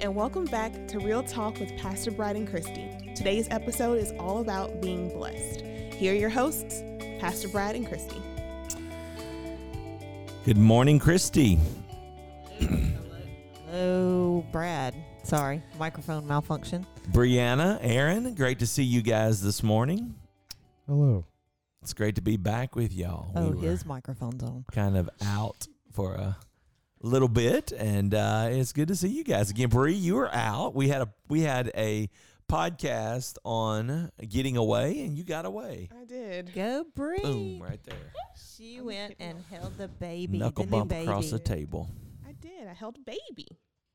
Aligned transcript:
and 0.00 0.14
welcome 0.14 0.44
back 0.46 0.72
to 0.88 0.98
Real 0.98 1.22
Talk 1.22 1.58
with 1.58 1.76
Pastor 1.76 2.10
Brad 2.10 2.36
and 2.36 2.48
Christy. 2.48 3.12
Today's 3.14 3.48
episode 3.50 3.98
is 3.98 4.12
all 4.18 4.40
about 4.40 4.80
being 4.80 5.10
blessed. 5.10 5.60
Here 5.94 6.12
are 6.12 6.16
your 6.16 6.30
hosts, 6.30 6.82
Pastor 7.18 7.48
Brad 7.48 7.76
and 7.76 7.86
Christy. 7.86 8.20
Good 10.44 10.56
morning, 10.56 10.98
Christy. 10.98 11.58
Oh, 13.72 14.44
Brad. 14.52 14.94
Sorry, 15.22 15.62
microphone 15.78 16.26
malfunction. 16.26 16.86
Brianna, 17.12 17.78
Aaron, 17.82 18.34
great 18.34 18.58
to 18.60 18.66
see 18.66 18.82
you 18.82 19.02
guys 19.02 19.42
this 19.42 19.62
morning. 19.62 20.14
Hello. 20.86 21.24
It's 21.82 21.94
great 21.94 22.14
to 22.16 22.22
be 22.22 22.36
back 22.36 22.74
with 22.74 22.92
y'all. 22.92 23.30
Oh, 23.36 23.50
We 23.50 23.56
were 23.56 23.70
his 23.70 23.86
microphone's 23.86 24.42
on. 24.42 24.64
kind 24.72 24.96
of 24.96 25.08
out 25.24 25.66
for 25.92 26.14
a 26.14 26.36
little 27.00 27.28
bit, 27.28 27.72
and 27.72 28.14
uh, 28.14 28.48
it's 28.50 28.72
good 28.72 28.88
to 28.88 28.96
see 28.96 29.08
you 29.08 29.24
guys 29.24 29.50
again. 29.50 29.68
Bree, 29.68 29.94
you 29.94 30.16
were 30.16 30.32
out. 30.34 30.74
We 30.74 30.88
had 30.88 31.02
a 31.02 31.08
we 31.28 31.40
had 31.42 31.70
a 31.76 32.08
podcast 32.48 33.36
on 33.44 34.10
getting 34.28 34.56
away, 34.56 35.00
and 35.04 35.16
you 35.16 35.24
got 35.24 35.46
away. 35.46 35.88
I 35.98 36.04
did. 36.04 36.52
Go, 36.54 36.84
Bree. 36.94 37.18
Boom, 37.22 37.62
right 37.62 37.82
there. 37.84 38.12
She 38.56 38.76
I'm 38.78 38.86
went 38.86 39.18
kidding. 39.18 39.36
and 39.36 39.44
held 39.50 39.78
the 39.78 39.88
baby. 39.88 40.38
Knuckle 40.38 40.64
the 40.64 40.70
bump 40.70 40.90
baby. 40.90 41.04
across 41.06 41.30
the 41.30 41.38
table. 41.38 41.88
I 42.26 42.32
did. 42.32 42.66
I 42.68 42.74
held 42.74 42.96
a 42.96 43.00
baby. 43.00 43.48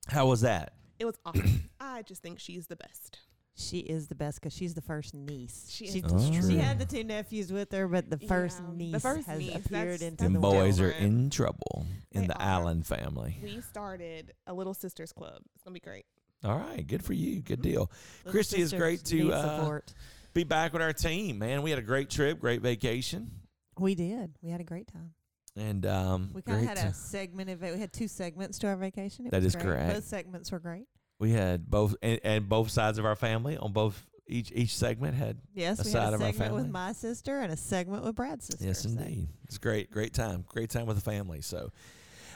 How 0.08 0.28
was 0.28 0.42
that? 0.42 0.74
It 1.00 1.06
was 1.06 1.16
awesome. 1.26 1.64
I 1.80 2.02
just 2.04 2.22
think 2.22 2.40
she's 2.40 2.68
the 2.68 2.76
best. 2.78 3.20
She 3.58 3.80
is 3.80 4.08
the 4.10 4.16
best 4.16 4.42
because 4.42 4.54
she's 4.54 4.74
the 4.74 4.82
first 4.82 5.14
niece. 5.14 5.68
She 5.70 5.86
is 5.86 5.94
she, 5.94 6.02
the 6.02 6.14
Oh. 6.14 6.48
she 6.50 6.58
had 6.58 6.78
the 6.78 6.86
two 6.86 7.06
nephews 7.06 7.54
with 7.54 7.72
her, 7.72 7.88
but 7.88 8.10
the 8.10 8.18
first 8.18 8.60
Yeah, 8.60 8.70
the 8.70 8.76
niece 8.76 9.02
first 9.02 9.28
has 9.28 9.40
niece, 9.40 9.56
appeared 9.56 9.70
that's- 9.94 10.02
into 10.02 10.24
Them 10.26 10.34
the 10.34 10.40
boys 10.40 10.82
world. 10.82 10.94
are 10.94 10.98
in 10.98 11.30
trouble 11.30 11.86
in 12.12 12.22
They 12.22 12.28
the 12.28 12.36
are. 12.38 12.42
Allen 12.42 12.84
family. 12.84 13.40
We 13.42 13.62
started 13.62 14.34
a 14.46 14.54
Little 14.54 14.74
Sisters 14.74 15.14
Club. 15.14 15.42
It's 15.56 15.64
going 15.64 15.74
to 15.74 15.80
be 15.80 15.84
great. 15.84 16.06
All 16.44 16.58
right, 16.60 16.86
good 16.86 17.04
for 17.04 17.14
you. 17.14 17.42
Good 17.42 17.60
Mhm. 17.60 17.64
deal. 17.64 17.92
Little 18.26 18.32
Christy, 18.34 18.62
is 18.62 18.74
great 18.74 19.06
to, 19.06 19.16
need 19.16 19.32
uh, 19.32 19.58
support. 19.60 19.94
Be 20.34 20.44
back 20.44 20.74
with 20.74 20.82
our 20.82 20.92
team, 20.94 21.40
man. 21.40 21.62
We 21.64 21.70
had 21.70 21.80
a 21.80 21.84
great 21.84 22.10
trip, 22.10 22.40
great 22.42 22.62
vacation, 22.62 23.32
We 23.80 23.96
did. 23.96 24.36
We 24.42 24.50
had 24.52 24.60
a 24.60 24.66
great 24.66 24.88
time. 24.88 25.14
and 25.56 25.86
um, 25.86 26.32
We 26.34 26.42
kind 26.42 26.60
of 26.62 26.78
had 26.78 26.78
a 26.90 26.94
segment 26.94 27.50
of 27.50 27.64
it. 27.64 27.74
We 27.74 27.80
had 27.80 27.94
two 27.94 28.10
segments 28.10 28.60
to 28.60 28.68
our 28.68 28.76
vacation. 28.76 29.26
It 29.28 29.32
That 29.32 29.38
was 29.44 29.48
is 29.48 29.56
great. 29.56 29.64
correct. 29.66 29.94
Both 29.94 30.04
segments 30.06 30.52
were 30.52 30.60
great. 30.60 30.88
We 31.20 31.32
had 31.32 31.70
both 31.70 31.96
and, 32.02 32.20
and 32.24 32.50
both 32.50 32.70
sides 32.72 32.98
of 32.98 33.06
our 33.06 33.16
family 33.16 33.58
on 33.58 33.72
both 33.74 34.06
each 34.28 34.52
each 34.54 34.76
segment 34.76 35.16
had 35.16 35.38
Yes, 35.54 35.80
A 35.80 35.84
we 35.84 35.90
side 35.92 36.04
had 36.04 36.14
a 36.14 36.16
of 36.16 36.22
our 36.22 36.28
segment 36.34 36.56
with 36.56 36.70
my 36.70 36.92
sister 36.94 37.40
and 37.42 37.54
a 37.54 37.58
segment 37.58 38.04
with 38.04 38.16
Brad's 38.16 38.46
sister. 38.46 38.66
yes 38.66 38.82
so- 38.84 38.90
indeed 38.90 39.28
it's 39.46 39.58
great 39.58 39.92
great 39.92 40.14
time 40.14 40.44
great 40.48 40.70
time 40.70 40.86
with 40.88 40.98
the 40.98 41.04
family 41.04 41.42
so 41.42 41.72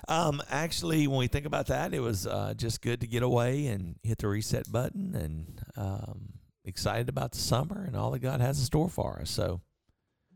um 0.08 0.42
actually 0.50 1.08
when 1.08 1.18
we 1.18 1.28
think 1.28 1.46
about 1.46 1.68
that 1.68 1.94
it 1.94 2.00
was 2.00 2.26
uh, 2.28 2.54
just 2.56 2.82
good 2.82 3.02
to 3.02 3.08
get 3.08 3.22
away 3.24 3.68
and 3.68 3.96
hit 4.04 4.18
the 4.20 4.28
reset 4.28 4.72
button 4.72 5.14
and 5.16 5.62
um 5.76 6.34
excited 6.64 7.10
about 7.10 7.32
the 7.32 7.40
summer 7.40 7.84
and 7.86 7.96
all 7.96 8.12
that 8.12 8.20
God 8.20 8.40
has 8.42 8.60
in 8.60 8.66
store 8.66 8.90
for 8.90 9.20
us 9.22 9.30
so 9.32 9.62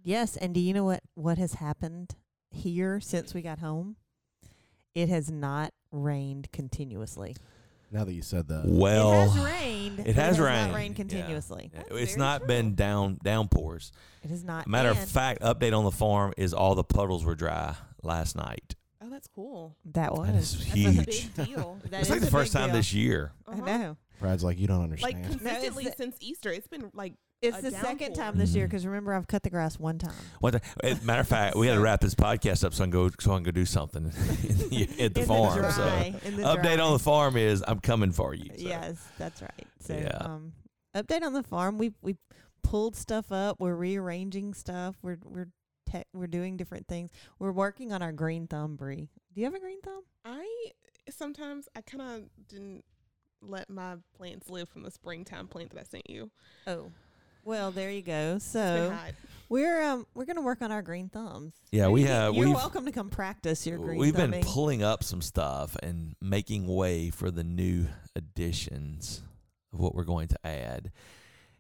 Yes, 0.06 0.36
and 0.36 0.54
do 0.54 0.60
you 0.60 0.74
know 0.74 0.84
what 0.84 1.00
what 1.14 1.38
has 1.38 1.54
happened 1.54 2.16
here 2.50 3.00
since 3.00 3.34
we 3.34 3.42
got 3.42 3.60
home? 3.60 3.96
It 4.94 5.08
has 5.08 5.32
not 5.32 5.72
rained 5.94 6.52
continuously. 6.52 7.38
Now 7.94 8.04
that 8.06 8.14
you 8.14 8.22
said 8.24 8.48
that, 8.48 8.64
well 8.66 9.12
it 9.12 9.30
has 9.30 9.40
rained. 9.40 10.00
it 10.00 10.06
but 10.08 10.16
has 10.16 10.38
Not 10.40 10.46
rained, 10.46 10.74
rained 10.76 10.96
continuously. 10.96 11.72
yeah, 11.74 11.84
it's 11.92 12.18
not 12.18 12.40
true. 12.40 12.48
been 12.48 12.76
down 12.76 13.20
downpours 13.24 13.92
It 14.24 14.32
is 14.32 14.44
not. 14.44 14.68
matter 14.68 14.90
of 14.90 14.98
fact 14.98 15.42
update 15.42 15.78
on 15.78 15.84
the 15.84 15.92
farm 15.92 16.34
is 16.36 16.54
all 16.54 16.74
the 16.76 16.84
puddles 16.84 17.24
were 17.24 17.36
dry 17.36 17.76
last 18.02 18.36
night 18.36 18.76
Oh, 19.06 19.10
that's 19.10 19.28
cool. 19.28 19.76
that 19.94 20.12
was 20.14 20.28
that 20.28 20.36
is 20.36 20.58
That's 20.58 20.74
huge 20.74 20.98
a 20.98 21.04
big 21.06 21.46
deal. 21.48 21.78
That 21.92 22.02
it's 22.02 22.10
like 22.10 22.22
the 22.22 22.32
first 22.32 22.52
time 22.54 22.70
deal. 22.70 22.78
this 22.78 22.94
year 22.94 23.32
I 23.48 23.52
Uh-huh. 23.54 23.66
know. 23.66 23.98
Brad's 24.20 24.44
like, 24.44 24.58
you 24.58 24.68
don't 24.68 24.82
understand. 24.84 25.16
Like 25.16 25.30
consistently 25.30 25.84
the- 25.84 25.92
since 25.98 26.16
Easter, 26.22 26.50
it's 26.52 26.68
been 26.68 26.90
like 26.94 27.14
It's 27.44 27.58
A 27.58 27.62
the 27.62 27.72
second 27.72 28.14
time 28.14 28.38
this 28.38 28.56
year 28.56 28.66
because 28.68 28.86
remember 28.86 29.14
I've 29.14 29.28
cut 29.28 29.44
the 29.44 29.50
grass 29.50 29.78
one 29.78 29.98
time. 30.00 30.14
What 30.40 30.52
the, 30.54 30.62
as 30.84 31.02
a 31.02 31.06
matter 31.06 31.22
of 31.22 31.28
fact, 31.28 31.56
we 31.56 31.68
had 31.68 31.76
to 31.76 31.82
wrap 31.82 32.00
this 32.02 32.16
podcast 32.16 32.64
up 32.64 32.74
so 32.74 32.84
I 32.84 32.86
can 32.86 32.92
go 32.92 33.10
so 33.20 33.32
I 33.34 33.36
can 33.36 33.44
go 33.44 33.52
do 33.52 33.66
something 33.66 34.06
at 34.08 34.14
the 35.14 35.22
In 35.22 35.26
farm. 35.26 35.60
dry, 35.60 35.72
so 35.72 36.28
in 36.28 36.38
the 36.38 36.44
update 36.44 36.76
dry. 36.78 36.80
on 36.80 36.94
the 36.94 37.00
farm 37.00 37.36
is 37.38 37.64
I'm 37.68 37.80
coming 37.80 38.12
for 38.12 38.34
you. 38.34 38.46
so. 38.58 38.64
Yes, 38.68 38.98
that's 39.18 39.42
right. 39.42 39.68
So, 39.82 39.94
Yeah. 39.96 40.18
um, 40.22 40.54
update 40.96 41.22
on 41.24 41.34
the 41.34 41.44
farm. 41.44 41.78
We 41.78 41.94
we 42.02 42.16
pulled 42.64 42.96
stuff 42.96 43.32
up. 43.32 43.60
We're 43.60 43.76
rearranging 43.76 44.54
stuff. 44.54 44.96
We're 45.02 45.18
we're 45.26 45.50
te- 45.92 46.06
we're 46.14 46.28
doing 46.28 46.56
different 46.58 46.88
things. 46.88 47.12
We're 47.40 47.52
working 47.52 47.92
on 47.92 48.02
our 48.02 48.14
green 48.14 48.48
thumb 48.48 48.76
brie. 48.78 49.10
Do 49.34 49.42
you 49.42 49.46
have 49.46 49.54
a 49.56 49.60
green 49.60 49.82
thumb? 49.82 50.04
I 50.24 50.48
sometimes 51.10 51.68
I 51.76 51.82
kind 51.82 52.02
of 52.02 52.48
didn't 52.48 52.86
let 53.42 53.70
my 53.70 53.96
plants 54.16 54.50
live 54.50 54.70
from 54.70 54.84
the 54.84 54.92
springtime 54.92 55.48
plant 55.50 55.72
that 55.72 55.80
I 55.82 55.84
sent 55.84 56.10
you. 56.10 56.32
Oh, 56.66 56.92
well, 57.44 57.72
there 57.72 57.92
you 57.92 58.02
go. 58.02 58.38
So 58.40 58.96
we're 59.50 59.82
um 59.84 60.06
we're 60.14 60.26
gonna 60.26 60.42
work 60.42 60.62
on 60.62 60.72
our 60.72 60.82
green 60.82 61.10
thumbs. 61.10 61.54
Yeah, 61.72 61.88
we 61.90 62.04
have 62.04 62.34
You're 62.36 62.48
we've 62.48 62.56
welcome 62.56 62.86
to 62.86 62.92
come 62.92 63.10
practice 63.10 63.66
your 63.68 63.78
green. 63.78 64.00
Thumbs. 64.00 64.00
We've 64.00 64.16
been 64.32 64.42
pulling 64.42 64.84
up 64.84 65.04
some 65.04 65.22
stuff 65.22 65.76
and 65.84 66.16
making 66.22 66.68
way 66.68 67.10
for 67.10 67.30
the 67.32 67.44
new 67.44 67.88
additions 68.16 69.22
of 69.74 69.80
what 69.80 69.96
we're 69.96 70.04
going 70.06 70.28
to 70.30 70.46
add. 70.46 70.92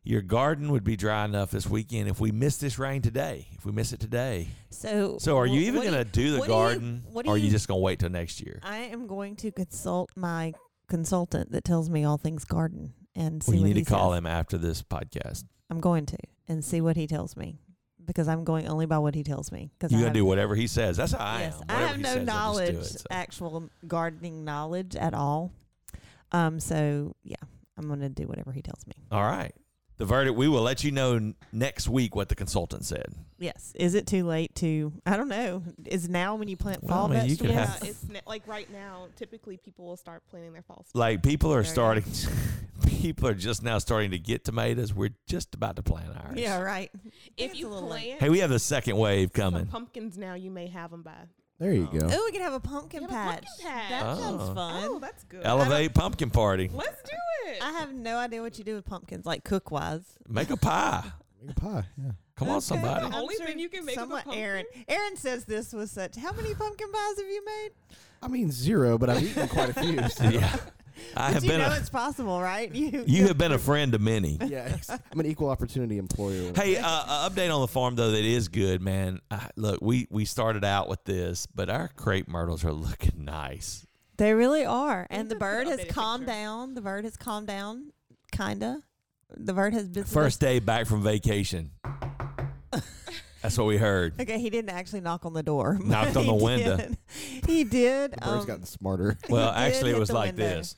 Your 0.06 0.22
garden 0.22 0.70
would 0.74 0.84
be 0.84 0.98
dry 0.98 1.24
enough 1.24 1.52
this 1.52 1.66
weekend 1.70 2.10
if 2.10 2.20
we 2.20 2.30
miss 2.32 2.58
this 2.58 2.78
rain 2.78 3.02
today. 3.02 3.48
If 3.54 3.66
we 3.66 3.72
miss 3.72 3.94
it 3.94 4.02
today, 4.02 4.50
So 4.70 5.18
so 5.18 5.38
are 5.38 5.46
you 5.48 5.62
even 5.62 5.82
going 5.82 5.94
to 5.94 6.04
do 6.04 6.32
the 6.34 6.40
what 6.40 6.46
do 6.48 6.52
you- 6.52 6.58
garden, 6.58 7.04
what 7.12 7.24
do 7.26 7.32
or 7.32 7.36
are 7.36 7.38
you 7.38 7.46
you- 7.46 7.52
just 7.52 7.70
going 7.70 7.80
to 7.80 7.82
wait 7.84 8.00
till 8.00 8.10
next 8.10 8.42
year? 8.42 8.60
I 8.64 8.80
am 8.80 9.08
going 9.08 9.38
to 9.38 9.52
consult 9.52 10.10
my 10.18 10.54
consultant 10.90 11.52
that 11.54 11.64
tells 11.64 11.90
me 11.90 12.04
all 12.04 12.18
things 12.18 12.44
garden 12.44 12.94
and 13.16 13.44
see 13.44 13.52
Well, 13.52 13.56
you 13.58 13.62
what 13.68 13.76
need 13.76 13.86
to 13.86 13.90
call 13.92 14.12
says. 14.12 14.18
him 14.20 14.28
after 14.28 14.58
this 14.58 14.82
podcast. 14.82 15.44
I'm 15.70 15.80
going 15.80 16.06
to 16.08 16.18
and 16.48 16.64
see 16.64 16.82
what 16.82 16.96
he 16.98 17.08
tells 17.08 17.36
me 17.38 17.58
because 18.06 18.28
I'm 18.28 18.44
going 18.44 18.68
only 18.68 18.86
by 18.86 18.98
what 19.00 19.16
he 19.16 19.24
tells 19.24 19.52
me. 19.52 19.72
Because 19.78 19.92
You're 19.92 20.00
I 20.00 20.02
gonna 20.02 20.10
have, 20.10 20.14
do 20.16 20.26
whatever 20.26 20.56
he 20.56 20.68
says. 20.68 20.98
That's 20.98 21.14
how 21.14 21.24
I 21.26 21.40
yes, 21.42 21.56
am. 21.58 21.64
I 21.70 21.82
have 21.88 22.00
no 22.00 22.04
says, 22.10 22.16
I 22.16 22.16
just 22.16 22.20
do 22.20 22.26
knowledge, 22.26 22.76
it, 22.76 22.84
so. 22.86 23.06
actual 23.12 23.70
gardening 23.88 24.44
knowledge 24.44 24.96
at 24.96 25.14
all. 25.14 25.52
Um, 26.32 26.60
so 26.60 27.16
yeah, 27.24 27.36
I'm 27.78 27.88
going 27.88 28.02
to 28.02 28.10
do 28.10 28.28
whatever 28.28 28.52
he 28.52 28.62
tells 28.62 28.86
me. 28.88 28.94
All 29.12 29.24
right. 29.24 29.54
The 29.98 30.06
verdict. 30.06 30.36
We 30.36 30.48
will 30.48 30.64
let 30.64 30.84
you 30.84 30.90
know 30.92 31.16
n- 31.18 31.36
next 31.52 31.88
week 31.88 32.16
what 32.16 32.28
the 32.28 32.34
consultant 32.36 32.84
said. 32.84 33.06
Yes. 33.38 33.72
Is 33.76 33.94
it 33.94 34.08
too 34.08 34.26
late 34.26 34.54
to? 34.56 34.92
I 35.06 35.16
don't 35.16 35.28
know. 35.30 35.62
Is 35.86 36.10
now 36.10 36.34
when 36.36 36.48
you 36.48 36.58
plant 36.58 36.84
Well, 36.84 37.08
fall 37.08 37.12
I 37.14 37.22
mean, 37.22 37.30
you 37.30 37.38
could 37.38 37.52
vegetables? 37.52 37.56
Yeah, 37.56 37.74
have- 37.80 37.84
it's 37.88 38.10
ne- 38.10 38.22
like 38.26 38.48
right 38.48 38.70
now. 38.72 39.08
Typically, 39.16 39.56
people 39.58 39.86
will 39.86 39.96
start 39.98 40.24
planting 40.32 40.52
their 40.52 40.64
fall. 40.64 40.84
stuff. 40.88 41.00
Like 41.00 41.22
people 41.22 41.52
are 41.54 41.62
There 41.62 41.70
you 41.70 41.70
starting. 41.70 42.04
people 42.86 43.28
are 43.28 43.34
just 43.34 43.64
now 43.64 43.78
starting 43.80 44.12
to 44.12 44.20
get 44.20 44.44
tomatoes. 44.46 44.94
We're 44.94 45.16
just 45.28 45.56
about 45.56 45.76
to 45.78 45.84
plant 45.84 46.10
ours. 46.16 46.38
yeah, 46.38 46.60
right. 46.62 46.92
if 47.38 47.52
It's 47.52 47.60
you 47.60 47.68
a 47.68 47.74
late. 47.76 48.04
plant 48.08 48.22
Hey, 48.22 48.30
we 48.30 48.40
have 48.40 48.50
the 48.50 48.60
second 48.60 48.98
wave 48.98 49.32
some 49.36 49.54
coming. 49.54 49.66
pumpkins 49.68 50.18
now, 50.18 50.34
you 50.36 50.52
may 50.52 50.68
have 50.68 50.92
them 50.92 51.02
by. 51.04 51.14
there 51.60 51.74
you 51.74 51.88
Oh. 51.94 51.98
go. 52.00 52.08
Oh, 52.12 52.24
we 52.26 52.32
can 52.32 52.42
have 52.42 52.54
a 52.54 52.60
pumpkin 52.60 53.02
We 53.02 53.06
a 53.06 53.10
patch. 53.10 53.46
pumpkin 53.46 53.66
patch. 53.68 53.90
That 53.90 54.04
Oh. 54.06 54.20
sounds 54.20 54.54
fun. 54.56 54.84
Oh, 54.90 55.00
that's 55.00 55.24
good. 55.24 55.46
Elevate 55.46 55.94
pumpkin 55.94 56.30
party. 56.30 56.70
Let's 56.74 57.02
do 57.04 57.16
it. 57.52 57.64
I 57.64 57.72
have 57.74 57.94
no 57.94 58.18
idea 58.18 58.42
what 58.42 58.58
you 58.58 58.64
do 58.64 58.76
with 58.76 58.86
pumpkins, 58.86 59.26
like 59.26 59.44
cook 59.44 59.72
wise. 59.72 60.04
Make 60.28 60.50
a 60.50 60.58
pie. 60.58 61.04
Make 61.42 61.58
a 61.58 61.60
pie. 61.60 61.84
Yeah. 62.02 62.12
Come 62.36 62.50
on, 62.50 62.62
somebody. 62.62 63.08
The 63.10 63.16
only 63.18 63.36
thing 63.36 63.60
you 63.60 63.70
can 63.70 63.86
make 63.86 63.96
with 63.96 63.98
a 63.98 64.00
somewhat 64.02 64.24
pumpkin? 64.24 64.42
Aaron. 64.44 64.66
Aaron 64.88 65.16
says 65.18 65.46
this 65.46 65.72
was 65.74 65.92
such. 65.92 66.16
How 66.16 66.32
many 66.32 66.54
pumpkin 66.56 66.92
pies 66.92 67.18
have 67.18 67.28
you 67.28 67.46
made? 67.46 67.70
I 68.22 68.28
mean 68.30 68.50
zero, 68.52 68.98
but 68.98 69.10
I've 69.10 69.22
eaten 69.24 69.48
quite 69.50 69.70
a 69.70 69.74
few. 69.74 70.08
so- 70.10 70.24
yeah. 70.30 70.56
I 71.16 71.32
have 71.32 71.44
you 71.44 71.50
been 71.52 71.60
know 71.62 71.68
a. 71.70 71.78
it's 71.78 71.90
possible, 71.90 72.42
right? 72.42 72.74
You 72.76 73.04
You 73.06 73.28
have 73.28 73.38
been 73.38 73.52
a 73.52 73.58
friend 73.60 73.92
to 73.94 74.00
many. 74.00 74.38
Yeah, 74.48 74.76
I'm 75.12 75.20
an 75.20 75.26
equal 75.26 75.50
opportunity 75.50 75.98
employer. 75.98 76.52
Hey, 76.56 76.78
uh, 76.78 76.86
uh, 76.86 77.30
update 77.30 77.54
on 77.54 77.62
the 77.62 77.68
farm 77.68 77.96
though 77.96 78.12
that 78.12 78.24
is 78.24 78.48
good, 78.50 78.82
man. 78.82 79.20
Uh, 79.32 79.40
look, 79.56 79.80
we 79.82 80.08
we 80.10 80.26
started 80.26 80.64
out 80.64 80.88
with 80.90 81.04
this, 81.06 81.46
but 81.48 81.70
our 81.70 81.88
crepe 81.96 82.28
myrtles 82.28 82.64
are 82.66 82.74
looking 82.74 83.26
nice. 83.26 83.86
They 84.18 84.34
really 84.34 84.64
are, 84.66 85.08
and 85.10 85.30
the 85.30 85.36
bird 85.36 85.68
has 85.68 85.84
calmed 85.86 86.26
picture. 86.26 86.40
down. 86.40 86.74
The 86.76 86.82
bird 86.82 87.04
has 87.06 87.18
calmed 87.18 87.48
down, 87.48 87.92
kinda. 88.32 88.82
The 89.36 89.54
bird 89.54 89.74
has 89.74 89.88
been 89.90 90.04
First 90.04 90.40
day 90.40 90.60
back 90.60 90.86
from 90.86 91.02
vacation. 91.02 91.72
That's 93.42 93.58
what 93.58 93.68
we 93.68 93.78
heard. 93.78 94.14
Okay, 94.22 94.40
he 94.40 94.50
didn't 94.50 94.70
actually 94.70 95.02
knock 95.02 95.26
on 95.26 95.34
the 95.34 95.44
door. 95.44 95.78
Knocked 95.84 96.16
on 96.16 96.24
he 96.24 96.30
the 96.30 96.34
window. 96.44 96.78
did. 96.78 96.98
He 97.46 97.64
did. 97.66 98.12
the 98.14 98.18
bird's 98.18 98.42
um, 98.42 98.46
gotten 98.46 98.66
smarter. 98.66 99.18
Well, 99.28 99.50
actually, 99.50 99.92
it 99.92 100.00
was 100.00 100.12
like 100.12 100.38
window. 100.38 100.58
this. 100.58 100.76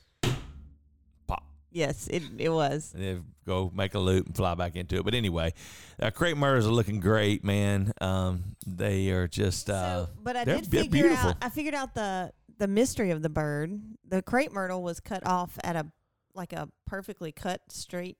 Pop. 1.76 1.88
Yes, 1.88 2.08
it 2.08 2.22
it 2.38 2.48
was. 2.48 2.92
And 2.94 3.02
then 3.02 3.24
go 3.46 3.70
make 3.74 3.94
a 3.94 3.98
loop 3.98 4.26
and 4.26 4.36
fly 4.36 4.54
back 4.54 4.76
into 4.76 4.96
it. 4.96 5.04
But 5.04 5.14
anyway, 5.14 5.52
our 6.00 6.10
crepe 6.10 6.36
myrtles 6.36 6.66
are 6.66 6.72
looking 6.72 7.00
great, 7.00 7.44
man. 7.44 7.92
Um, 8.00 8.56
they 8.66 9.10
are 9.10 9.28
just 9.28 9.70
uh, 9.70 10.06
so, 10.06 10.10
but 10.22 10.36
I 10.36 10.44
did 10.44 10.66
figure 10.66 10.88
beautiful. 10.90 11.30
out. 11.30 11.36
I 11.42 11.48
figured 11.48 11.74
out 11.74 11.94
the 11.94 12.32
the 12.58 12.68
mystery 12.68 13.10
of 13.10 13.22
the 13.22 13.28
bird. 13.28 13.80
The 14.08 14.22
crepe 14.22 14.52
myrtle 14.52 14.82
was 14.82 15.00
cut 15.00 15.26
off 15.26 15.58
at 15.62 15.76
a 15.76 15.86
like 16.34 16.52
a 16.52 16.68
perfectly 16.86 17.32
cut 17.32 17.60
straight, 17.68 18.18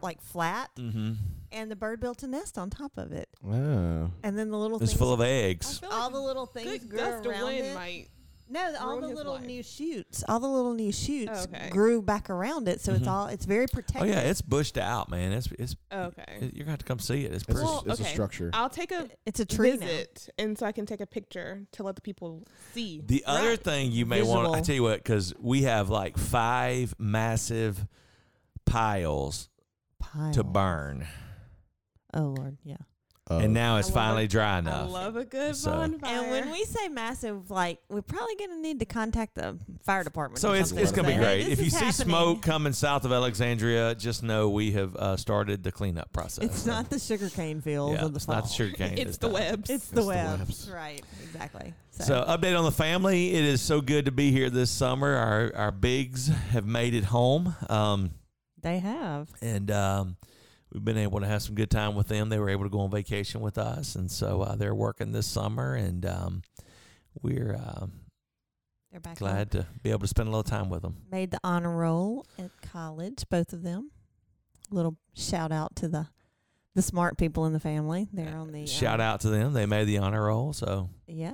like 0.00 0.20
flat, 0.20 0.70
mhm. 0.78 1.16
and 1.50 1.70
the 1.70 1.76
bird 1.76 2.00
built 2.00 2.22
a 2.22 2.26
nest 2.26 2.58
on 2.58 2.70
top 2.70 2.92
of 2.96 3.12
it. 3.12 3.28
Oh. 3.44 4.10
And 4.22 4.38
then 4.38 4.50
the 4.50 4.58
little 4.58 4.78
it's 4.78 4.92
things, 4.92 4.98
full 4.98 5.12
of 5.12 5.20
eggs. 5.20 5.80
all 5.90 6.04
like 6.04 6.12
the 6.12 6.20
little 6.20 6.46
things 6.46 6.84
good 6.84 7.22
grew 7.22 7.30
around 7.30 7.44
wind 7.44 7.66
it. 7.66 7.74
might. 7.74 8.08
No, 8.52 8.74
all 8.80 9.00
the 9.00 9.08
little 9.08 9.32
life. 9.34 9.44
new 9.46 9.62
shoots, 9.62 10.22
all 10.28 10.38
the 10.38 10.46
little 10.48 10.74
new 10.74 10.92
shoots 10.92 11.30
Oh, 11.32 11.42
okay. 11.44 11.70
grew 11.70 12.02
back 12.02 12.28
around 12.28 12.68
it, 12.68 12.80
so 12.82 12.92
it's 12.92 13.04
Mhm. 13.06 13.10
all 13.10 13.26
it's 13.28 13.46
very 13.46 13.66
protected. 13.66 14.02
Oh 14.02 14.04
yeah, 14.04 14.20
it's 14.20 14.42
bushed 14.42 14.76
out, 14.76 15.08
man. 15.10 15.32
It's 15.32 15.48
it's 15.58 15.74
Okay. 15.92 16.24
it- 16.40 16.54
you're 16.54 16.64
gonna 16.64 16.72
have 16.72 16.78
to 16.80 16.84
come 16.84 16.98
see 16.98 17.24
it. 17.24 17.32
It's 17.32 17.36
It's, 17.36 17.44
pretty. 17.44 17.60
a, 17.60 17.64
Well, 17.64 17.84
it's 17.86 18.00
a 18.00 18.04
structure. 18.04 18.50
I'll 18.52 18.68
take 18.68 18.92
a 18.92 19.08
it's 19.24 19.40
a 19.40 19.44
tree 19.46 19.70
now. 19.72 19.76
visit, 19.86 20.28
and 20.38 20.58
so 20.58 20.66
I 20.66 20.72
can 20.72 20.84
take 20.84 21.00
a 21.00 21.06
picture 21.06 21.66
to 21.72 21.82
let 21.82 21.94
the 21.94 22.02
people 22.02 22.46
see. 22.74 23.00
The 23.04 23.24
other 23.26 23.56
thing 23.56 23.90
you 23.90 24.04
may 24.04 24.22
want, 24.22 24.40
I 24.46 24.50
Visual. 24.50 24.64
tell 24.64 24.74
you 24.74 24.82
what, 24.82 24.98
because 24.98 25.32
we 25.40 25.62
have 25.62 25.88
like 25.88 26.18
five 26.18 26.94
massive 26.98 27.86
piles 28.66 29.48
Pile. 29.98 30.32
to 30.34 30.44
burn, 30.44 31.06
Oh 32.14 32.34
Lord, 32.36 32.58
yeah. 32.64 32.76
Uh, 33.30 33.38
and 33.38 33.54
now 33.54 33.76
it's 33.76 33.88
finally 33.88 34.24
it. 34.24 34.30
dry 34.32 34.56
I 34.56 34.58
enough. 34.58 34.90
love 34.90 35.14
a 35.16 35.24
good 35.24 35.54
So- 35.54 35.70
bonfire. 35.70 36.10
And 36.22 36.30
when 36.30 36.50
we 36.50 36.64
say 36.64 36.88
massive, 36.88 37.52
like 37.52 37.78
we're 37.88 38.02
probably 38.02 38.34
going 38.34 38.50
to 38.50 38.58
need 38.60 38.80
to 38.80 38.84
contact 38.84 39.36
the 39.36 39.56
fire 39.84 40.02
department. 40.02 40.40
So 40.40 40.52
it's 40.54 40.72
it's 40.72 40.90
gonna 40.90 41.06
be 41.08 41.14
say, 41.14 41.18
"Hey, 41.18 41.42
great. 41.44 41.48
If 41.52 41.60
you 41.60 41.66
is 41.66 41.72
see 41.72 41.84
happening." 41.84 41.92
smoke 42.08 42.42
coming 42.42 42.72
south 42.72 43.04
of 43.04 43.12
Alexandria, 43.12 43.94
just 43.94 44.24
know 44.24 44.50
we 44.50 44.72
have 44.72 44.96
uh, 44.96 45.16
started 45.16 45.62
the 45.62 45.70
cleanup 45.70 46.12
process. 46.12 46.44
it's 46.44 46.66
not 46.66 46.90
the 46.90 46.98
sugarcane 46.98 47.60
fields 47.60 47.94
yeah, 48.00 48.04
of 48.06 48.12
the 48.12 48.16
it's 48.16 48.24
fall. 48.26 48.34
not 48.34 48.44
the 48.44 48.50
sugar 48.50 48.74
cane. 48.76 48.98
it's 48.98 49.18
the 49.18 49.28
time. 49.28 49.34
webs. 49.34 49.70
It's 49.70 49.86
the 49.86 50.00
It's 50.00 50.02
the 50.02 50.02
webs. 50.06 50.38
webs. 50.40 50.70
Right. 50.70 51.02
Exactly. 51.22 51.74
So, 51.92 52.04
So 52.04 52.24
update 52.28 52.58
on 52.58 52.64
the 52.64 52.72
family. 52.72 53.32
It 53.34 53.44
is 53.44 53.62
so 53.62 53.80
good 53.80 54.06
to 54.06 54.10
be 54.12 54.32
here 54.32 54.50
this 54.50 54.70
summer. 54.72 55.14
Our 55.14 55.52
our 55.54 55.70
bigs 55.70 56.26
have 56.26 56.66
made 56.66 56.92
it 56.94 57.04
home. 57.04 57.54
Um, 57.70 58.10
they 58.60 58.80
have. 58.80 59.28
and 59.40 59.70
um, 59.70 60.16
we've 60.72 60.84
been 60.84 60.98
able 60.98 61.20
to 61.20 61.26
have 61.26 61.42
some 61.42 61.54
good 61.54 61.70
time 61.70 61.94
with 61.94 62.08
them. 62.08 62.28
They 62.28 62.38
were 62.38 62.50
able 62.50 62.64
to 62.64 62.70
go 62.70 62.80
on 62.80 62.90
vacation 62.90 63.40
with 63.40 63.58
us, 63.58 63.94
and 63.94 64.10
so 64.10 64.42
uh, 64.42 64.56
they're 64.56 64.74
working 64.74 65.12
this 65.12 65.26
summer, 65.26 65.74
and 65.74 66.04
um, 66.06 66.42
we're 67.20 67.54
um, 67.54 67.92
They're 68.90 69.00
back. 69.00 69.18
home. 69.18 69.28
glad 69.28 69.50
to 69.52 69.66
be 69.82 69.90
able 69.90 70.00
to 70.00 70.08
spend 70.08 70.28
a 70.28 70.30
little 70.30 70.42
time 70.42 70.68
with 70.70 70.82
them. 70.82 70.96
Made 71.10 71.30
the 71.30 71.40
honor 71.44 71.74
roll 71.76 72.26
at 72.38 72.50
college, 72.62 73.24
both 73.30 73.52
of 73.52 73.62
them. 73.62 73.90
Little 74.70 74.96
shout 75.14 75.52
out 75.52 75.76
to 75.76 75.88
the 75.88 76.08
the 76.74 76.80
smart 76.82 77.18
people 77.18 77.44
in 77.44 77.52
the 77.52 77.60
family. 77.60 78.08
They're 78.14 78.34
on 78.34 78.50
the 78.52 78.66
Shout 78.66 78.94
um, 79.00 79.06
out 79.06 79.20
to 79.20 79.28
them; 79.28 79.52
they 79.52 79.66
made 79.66 79.84
the 79.84 79.98
honor 79.98 80.24
roll. 80.24 80.54
So 80.54 80.88
Yeah. 81.06 81.32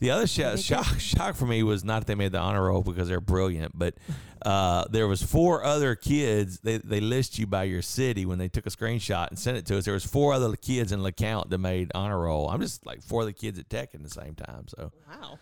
The 0.00 0.10
other 0.10 0.26
They 0.26 0.56
shock, 0.56 0.98
shock, 0.98 1.36
for 1.36 1.46
me 1.46 1.62
was 1.62 1.84
not 1.84 2.00
that 2.00 2.06
they 2.06 2.14
made 2.14 2.32
the 2.32 2.38
honor 2.38 2.64
roll 2.64 2.82
because 2.82 3.08
they're 3.08 3.20
brilliant, 3.20 3.78
but 3.78 3.94
uh, 4.42 4.84
there 4.90 5.06
was 5.06 5.22
four 5.22 5.64
other 5.64 5.94
kids. 5.94 6.60
They 6.60 6.78
they 6.78 7.00
list 7.00 7.38
you 7.38 7.46
by 7.46 7.64
your 7.64 7.80
city 7.80 8.26
when 8.26 8.38
they 8.38 8.48
took 8.48 8.66
a 8.66 8.70
screenshot 8.70 9.28
and 9.28 9.38
sent 9.38 9.56
it 9.56 9.66
to 9.66 9.78
us. 9.78 9.84
There 9.84 9.94
was 9.94 10.04
four 10.04 10.32
other 10.32 10.54
kids 10.56 10.92
in 10.92 11.00
Lecompte 11.00 11.48
that 11.50 11.58
made 11.58 11.90
honor 11.94 12.20
roll. 12.20 12.48
I'm 12.50 12.60
just 12.60 12.84
like 12.84 13.02
four 13.02 13.22
of 13.22 13.26
the 13.26 13.32
kids 13.32 13.58
at 13.58 13.70
Tech 13.70 13.94
at 13.94 14.02
the 14.02 14.10
same 14.10 14.34
time. 14.34 14.66
So 14.68 14.92
wow. 15.08 15.38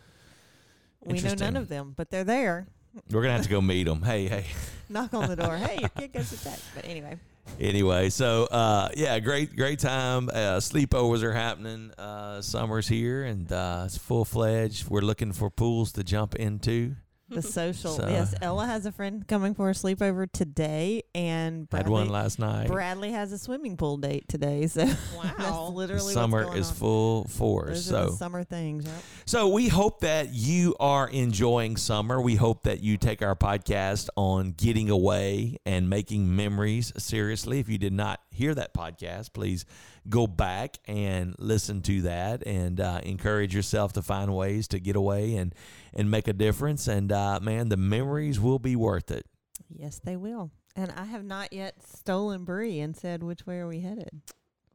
We 1.04 1.20
know 1.20 1.34
none 1.34 1.56
of 1.56 1.68
them, 1.68 1.94
but 1.96 2.10
they're 2.10 2.22
there. 2.22 2.68
we're 3.10 3.22
gonna 3.22 3.34
have 3.34 3.42
to 3.42 3.48
go 3.48 3.60
meet 3.60 3.84
them. 3.84 4.02
Hey, 4.02 4.28
hey. 4.28 4.46
Knock 4.88 5.12
on 5.14 5.28
the 5.28 5.36
door. 5.36 5.56
hey, 5.56 5.78
your 5.80 5.88
kid 5.88 6.12
goes 6.12 6.30
to 6.30 6.42
tech. 6.44 6.60
But 6.74 6.84
anyway, 6.86 7.18
Anyway, 7.60 8.08
so 8.10 8.44
uh, 8.44 8.88
yeah, 8.96 9.18
great, 9.20 9.54
great 9.54 9.78
time. 9.78 10.28
Uh, 10.28 10.58
sleepovers 10.58 11.22
are 11.22 11.32
happening. 11.32 11.92
Uh, 11.98 12.40
summer's 12.40 12.88
here, 12.88 13.24
and 13.24 13.50
uh, 13.52 13.82
it's 13.86 13.98
full 13.98 14.24
fledged. 14.24 14.88
We're 14.88 15.00
looking 15.00 15.32
for 15.32 15.50
pools 15.50 15.92
to 15.92 16.04
jump 16.04 16.34
into. 16.34 16.96
The 17.34 17.42
social. 17.42 17.92
So- 17.96 18.08
yes, 18.08 18.34
Ella 18.40 18.66
has 18.66 18.86
a 18.86 18.92
friend 18.92 19.26
coming 19.26 19.54
for 19.54 19.70
a 19.70 19.72
sleepover 19.72 20.30
today, 20.30 21.02
and 21.14 21.60
Had 21.62 21.84
Bradley, 21.84 21.92
one 21.92 22.08
last 22.08 22.38
night. 22.38 22.68
Bradley 22.68 23.12
has 23.12 23.32
a 23.32 23.38
swimming 23.38 23.76
pool 23.76 23.96
date 23.96 24.28
today. 24.28 24.66
So 24.66 24.84
that's 24.86 25.16
Wow. 25.38 25.66
The 25.70 25.76
literally 25.76 26.12
summer 26.14 26.38
what's 26.40 26.48
going 26.50 26.58
is 26.60 26.68
on. 26.70 26.74
full 26.76 27.24
force. 27.24 27.68
Those 27.68 27.84
so 27.86 27.96
are 28.02 28.06
the 28.10 28.16
summer 28.16 28.44
things. 28.44 28.84
Yep. 28.86 28.94
So 29.26 29.48
we 29.48 29.68
hope 29.68 30.00
that 30.00 30.32
you 30.32 30.74
are 30.80 31.08
enjoying 31.08 31.76
summer. 31.76 32.20
We 32.20 32.34
hope 32.36 32.62
that 32.64 32.80
you 32.82 32.96
take 32.96 33.22
our 33.22 33.34
podcast 33.36 34.08
on 34.16 34.52
getting 34.52 34.90
away 34.90 35.58
and 35.66 35.88
making 35.88 36.34
memories 36.34 36.92
seriously. 36.98 37.58
If 37.60 37.68
you 37.68 37.78
did 37.78 37.92
not 37.92 38.20
hear 38.30 38.54
that 38.54 38.74
podcast, 38.74 39.32
please 39.32 39.64
go 40.08 40.26
back 40.26 40.78
and 40.86 41.34
listen 41.38 41.80
to 41.82 42.02
that 42.02 42.46
and 42.46 42.80
uh, 42.80 43.00
encourage 43.04 43.54
yourself 43.54 43.92
to 43.94 44.02
find 44.02 44.34
ways 44.34 44.68
to 44.68 44.80
get 44.80 44.96
away 44.96 45.36
and 45.36 45.54
and 45.94 46.10
make 46.10 46.28
a 46.28 46.32
difference. 46.32 46.88
And 46.88 47.12
uh, 47.12 47.38
man, 47.40 47.68
the 47.68 47.76
memories 47.76 48.40
will 48.40 48.58
be 48.58 48.76
worth 48.76 49.10
it. 49.10 49.26
Yes, 49.68 50.00
they 50.02 50.16
will. 50.16 50.50
And 50.74 50.90
I 50.92 51.04
have 51.04 51.24
not 51.24 51.52
yet 51.52 51.76
stolen 51.86 52.44
Bree 52.44 52.80
and 52.80 52.96
said 52.96 53.22
which 53.22 53.46
way 53.46 53.58
are 53.58 53.68
we 53.68 53.80
headed. 53.80 54.10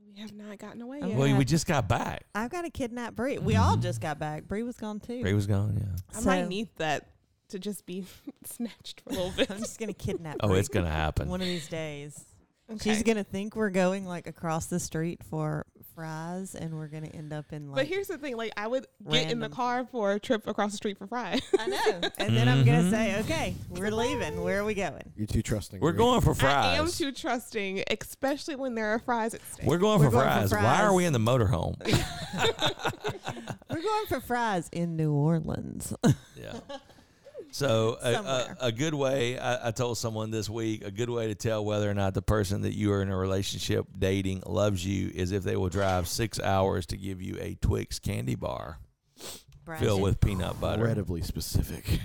We 0.05 0.21
have 0.21 0.33
not 0.33 0.57
gotten 0.59 0.81
away 0.81 0.99
yet. 1.01 1.17
Well, 1.17 1.27
Yeah. 1.27 1.37
we 1.37 1.45
just 1.45 1.65
got 1.67 1.87
back. 1.87 2.23
I've 2.35 2.49
got 2.51 2.63
to 2.63 2.69
kidnap 2.69 3.15
Bree. 3.15 3.37
We 3.37 3.55
all 3.55 3.77
Mhm. 3.77 3.81
just 3.81 3.99
got 4.01 4.17
back. 4.19 4.43
Bree 4.47 4.63
was 4.63 4.77
gone 4.77 4.99
too. 4.99 5.21
Ray 5.23 5.33
was 5.33 5.47
gone. 5.47 5.75
Yeah. 5.79 6.17
I 6.17 6.21
So- 6.21 6.29
might 6.29 6.47
need 6.47 6.69
that 6.77 7.09
to 7.49 7.59
just 7.59 7.85
be 7.85 8.05
snatched 8.45 9.01
for 9.01 9.09
a 9.09 9.13
little 9.13 9.31
bit. 9.31 9.49
I'm 9.51 9.59
just 9.59 9.79
gonna 9.79 9.93
kidnap. 9.93 10.37
Oh, 10.41 10.47
Bree 10.49 10.59
it's 10.59 10.69
gonna 10.69 10.89
happen. 10.91 11.27
one 11.29 11.41
of 11.41 11.47
these 11.47 11.67
days. 11.67 12.25
Okay. 12.69 12.79
She's 12.93 13.03
gonna 13.03 13.23
think 13.23 13.55
we're 13.55 13.69
going 13.69 14.05
like 14.05 14.27
across 14.27 14.65
the 14.65 14.79
street 14.79 15.21
for 15.23 15.65
fries, 15.95 16.53
and 16.53 16.75
we're 16.75 16.87
gonna 16.87 17.07
end 17.07 17.31
up 17.31 17.53
in 17.53 17.71
like. 17.71 17.77
but 17.77 17.87
here's 17.87 18.07
the 18.07 18.17
thing: 18.17 18.35
like, 18.35 18.51
I 18.57 18.67
would 18.67 18.87
get 19.09 19.31
in 19.31 19.39
the 19.39 19.47
car 19.47 19.87
for 19.89 20.11
a 20.11 20.19
trip 20.19 20.45
across 20.47 20.71
the 20.71 20.77
street 20.77 20.97
for 20.97 21.07
fries. 21.07 21.41
I 21.57 21.67
know, 21.67 22.09
and 22.19 22.35
then 22.35 22.49
I'm 22.49 22.65
gonna 22.65 22.89
say, 22.89 23.13
mm-hmm. 23.13 23.31
okay, 23.31 23.55
we're 23.69 23.89
leaving. 23.89 24.43
Where 24.43 24.59
are 24.59 24.65
we 24.65 24.73
going? 24.73 25.13
You're 25.15 25.27
too 25.27 25.41
trusting. 25.41 25.79
We're 25.79 25.93
Bree. 25.93 25.99
going 25.99 26.21
for 26.21 26.35
fries. 26.35 26.65
I 26.65 26.75
am 26.75 26.91
too 26.91 27.13
trusting, 27.13 27.85
especially 27.89 28.57
when 28.57 28.75
there 28.75 28.87
are 28.87 28.99
fries 28.99 29.33
at 29.33 29.41
stake. 29.53 29.65
We're 29.65 29.77
going, 29.77 29.99
We're 30.01 30.11
for, 30.11 30.23
going 30.23 30.43
for 30.43 30.49
fries. 30.49 30.63
Why 30.63 30.83
are 30.83 30.93
we 30.93 31.05
in 31.05 31.13
the 31.13 31.19
motorhome? 31.19 31.77
We're 33.69 33.81
going 33.81 34.05
for 34.07 34.19
fries 34.19 34.69
in 34.73 34.97
New 34.97 35.13
Orleans. 35.13 35.93
Yeah. 36.35 36.59
So 37.57 37.97
a, 38.03 38.13
a, 38.13 38.57
a 38.67 38.71
good 38.71 38.93
way 38.93 39.39
I, 39.39 39.69
I 39.69 39.71
told 39.71 39.97
someone 39.97 40.29
this 40.29 40.47
week 40.47 40.85
a 40.85 40.91
good 40.91 41.09
way 41.09 41.25
to 41.29 41.33
tell 41.33 41.65
whether 41.65 41.89
or 41.89 41.95
not 41.95 42.13
the 42.13 42.21
person 42.21 42.61
that 42.61 42.75
you 42.75 42.91
are 42.93 43.01
in 43.01 43.09
a 43.09 43.17
relationship 43.17 43.87
dating 43.97 44.43
loves 44.45 44.85
you 44.85 45.09
is 45.11 45.31
if 45.31 45.41
they 45.41 45.55
will 45.55 45.69
drive 45.69 46.07
six 46.07 46.39
hours 46.39 46.85
to 46.85 46.97
give 46.97 47.19
you 47.19 47.35
a 47.41 47.55
Twix 47.55 47.97
candy 47.97 48.35
bar 48.35 48.77
Brad 49.65 49.79
filled 49.79 50.03
with 50.03 50.19
peanut 50.21 50.61
butter. 50.61 50.81
Incredibly 50.81 51.23
specific. 51.23 51.99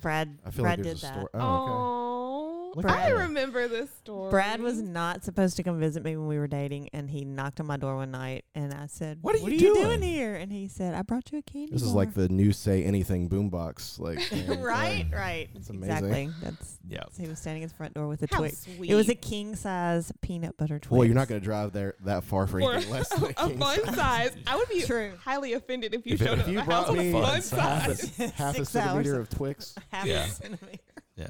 Brad. 0.00 0.38
I 0.46 0.50
feel 0.50 0.62
Brad 0.62 0.78
like 0.78 0.84
did 0.84 0.86
there's 0.86 1.02
a 1.02 1.06
that. 1.08 1.12
story. 1.12 1.28
Oh, 1.34 1.40
Oh, 1.42 2.59
Look 2.74 2.86
I 2.86 3.10
remember 3.10 3.66
this 3.68 3.90
story. 3.98 4.30
Brad 4.30 4.60
was 4.60 4.80
not 4.80 5.24
supposed 5.24 5.56
to 5.56 5.62
come 5.62 5.80
visit 5.80 6.04
me 6.04 6.16
when 6.16 6.28
we 6.28 6.38
were 6.38 6.46
dating, 6.46 6.88
and 6.92 7.10
he 7.10 7.24
knocked 7.24 7.58
on 7.60 7.66
my 7.66 7.76
door 7.76 7.96
one 7.96 8.10
night, 8.12 8.44
and 8.54 8.72
I 8.72 8.86
said, 8.86 9.18
What 9.22 9.34
are 9.34 9.38
you 9.38 9.50
you 9.50 9.58
doing?" 9.58 9.82
doing 9.82 10.02
here?" 10.02 10.36
And 10.36 10.52
he 10.52 10.68
said, 10.68 10.94
"I 10.94 11.02
brought 11.02 11.32
you 11.32 11.38
a 11.38 11.42
candy." 11.42 11.72
This 11.72 11.82
is 11.82 11.92
like 11.92 12.14
the 12.14 12.28
new 12.28 12.52
say 12.52 12.84
anything 12.84 13.28
boombox. 13.28 13.98
Like 13.98 14.20
and, 14.32 14.62
right, 14.62 15.06
uh, 15.12 15.16
right, 15.16 15.48
It's 15.54 15.68
amazing. 15.70 15.90
exactly. 15.96 16.30
That's 16.42 16.78
Yeah. 16.88 17.02
he 17.18 17.26
was 17.26 17.38
standing 17.40 17.64
at 17.64 17.70
the 17.70 17.76
front 17.76 17.94
door 17.94 18.06
with 18.08 18.22
a 18.22 18.28
How 18.30 18.38
Twix. 18.38 18.58
sweet. 18.60 18.90
It 18.90 18.94
was 18.94 19.08
a 19.08 19.14
king 19.14 19.56
size 19.56 20.12
peanut 20.20 20.56
butter 20.56 20.78
Twix. 20.78 20.90
Well, 20.96 21.04
you're 21.04 21.14
not 21.14 21.28
going 21.28 21.40
to 21.40 21.44
drive 21.44 21.72
there 21.72 21.94
that 22.04 22.24
far 22.24 22.46
for 22.46 22.60
for 22.60 22.72
anything 22.72 22.92
less 22.92 23.08
than 23.14 23.24
a 23.24 23.26
a 23.28 23.34
king 23.48 23.58
fun 23.58 23.84
size. 23.86 23.94
size. 23.96 24.36
I 24.46 24.56
would 24.56 24.68
be 24.68 24.82
True. 24.86 25.12
highly 25.24 25.54
offended 25.54 25.94
if 25.94 26.06
you 26.06 26.14
If 26.14 26.22
it- 26.22 26.24
showed 26.26 26.38
if 26.38 26.44
up 26.46 26.50
you 26.52 26.58
at 26.60 26.66
my 26.68 26.72
house 26.74 26.84
brought 26.86 26.96
with 26.96 27.06
me 27.06 27.12
fun 27.12 27.22
fun 27.24 27.42
size. 27.42 28.00
size. 28.12 28.30
half 28.32 28.54
a 28.54 28.58
Six 28.58 28.68
centimeter 28.70 29.18
of 29.18 29.28
Twix. 29.28 29.74
half 29.90 30.06
Yeah. 30.06 30.24
a 30.26 30.28
centimeter. 30.28 30.78
Yeah. 31.16 31.26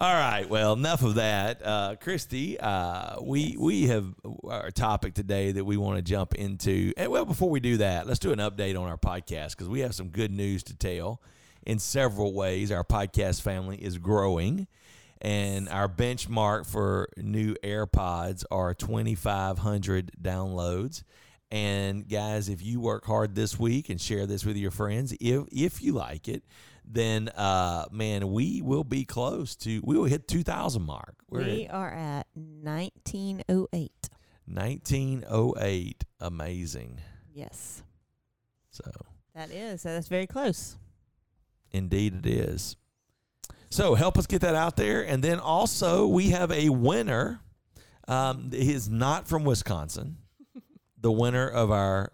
All 0.00 0.14
right. 0.14 0.48
Well, 0.48 0.74
enough 0.74 1.02
of 1.02 1.16
that. 1.16 1.60
Uh, 1.60 1.96
Christy, 2.00 2.56
uh, 2.60 3.20
we 3.20 3.56
we 3.58 3.88
have 3.88 4.14
our 4.44 4.70
topic 4.70 5.14
today 5.14 5.50
that 5.50 5.64
we 5.64 5.76
want 5.76 5.96
to 5.96 6.02
jump 6.02 6.36
into. 6.36 6.92
And 6.96 7.10
well, 7.10 7.24
before 7.24 7.50
we 7.50 7.58
do 7.58 7.78
that, 7.78 8.06
let's 8.06 8.20
do 8.20 8.30
an 8.30 8.38
update 8.38 8.80
on 8.80 8.88
our 8.88 8.96
podcast 8.96 9.56
because 9.56 9.68
we 9.68 9.80
have 9.80 9.96
some 9.96 10.10
good 10.10 10.30
news 10.30 10.62
to 10.64 10.76
tell. 10.76 11.20
In 11.66 11.80
several 11.80 12.32
ways, 12.32 12.70
our 12.70 12.84
podcast 12.84 13.42
family 13.42 13.76
is 13.76 13.98
growing, 13.98 14.68
and 15.20 15.68
our 15.68 15.88
benchmark 15.88 16.66
for 16.66 17.08
new 17.16 17.56
AirPods 17.64 18.44
are 18.52 18.74
2,500 18.74 20.12
downloads. 20.22 21.02
And 21.50 22.08
guys, 22.08 22.48
if 22.48 22.62
you 22.62 22.78
work 22.78 23.04
hard 23.04 23.34
this 23.34 23.58
week 23.58 23.88
and 23.88 24.00
share 24.00 24.26
this 24.26 24.44
with 24.44 24.56
your 24.56 24.70
friends, 24.70 25.12
if 25.18 25.44
if 25.50 25.82
you 25.82 25.92
like 25.92 26.28
it, 26.28 26.44
then 26.90 27.28
uh 27.30 27.84
man, 27.90 28.32
we 28.32 28.62
will 28.62 28.84
be 28.84 29.04
close 29.04 29.54
to 29.56 29.80
we 29.84 29.96
will 29.98 30.04
hit 30.06 30.26
2000 30.28 30.82
mark. 30.82 31.14
We're 31.28 31.44
We 31.44 31.66
at 31.66 31.74
are 31.74 31.90
at 31.92 32.26
1908. 32.34 34.08
1908. 34.46 36.04
Amazing. 36.20 37.00
Yes, 37.34 37.82
So, 38.70 38.90
that 39.34 39.50
is. 39.50 39.82
So 39.82 39.92
that's 39.92 40.08
very 40.08 40.26
close. 40.26 40.76
indeed 41.70 42.14
it 42.14 42.26
is. 42.26 42.76
So, 43.70 43.94
help 43.94 44.16
us 44.16 44.26
get 44.26 44.40
that 44.40 44.54
out 44.54 44.76
there 44.76 45.02
and 45.02 45.22
then 45.22 45.38
also 45.38 46.06
we 46.06 46.30
have 46.30 46.50
a 46.50 46.70
winner 46.70 47.40
um 48.08 48.50
he 48.52 48.72
is 48.72 48.88
not 48.88 49.28
from 49.28 49.44
Wisconsin. 49.44 50.16
The 51.00 51.12
winner 51.12 51.46
of 51.48 51.70
our 51.70 52.10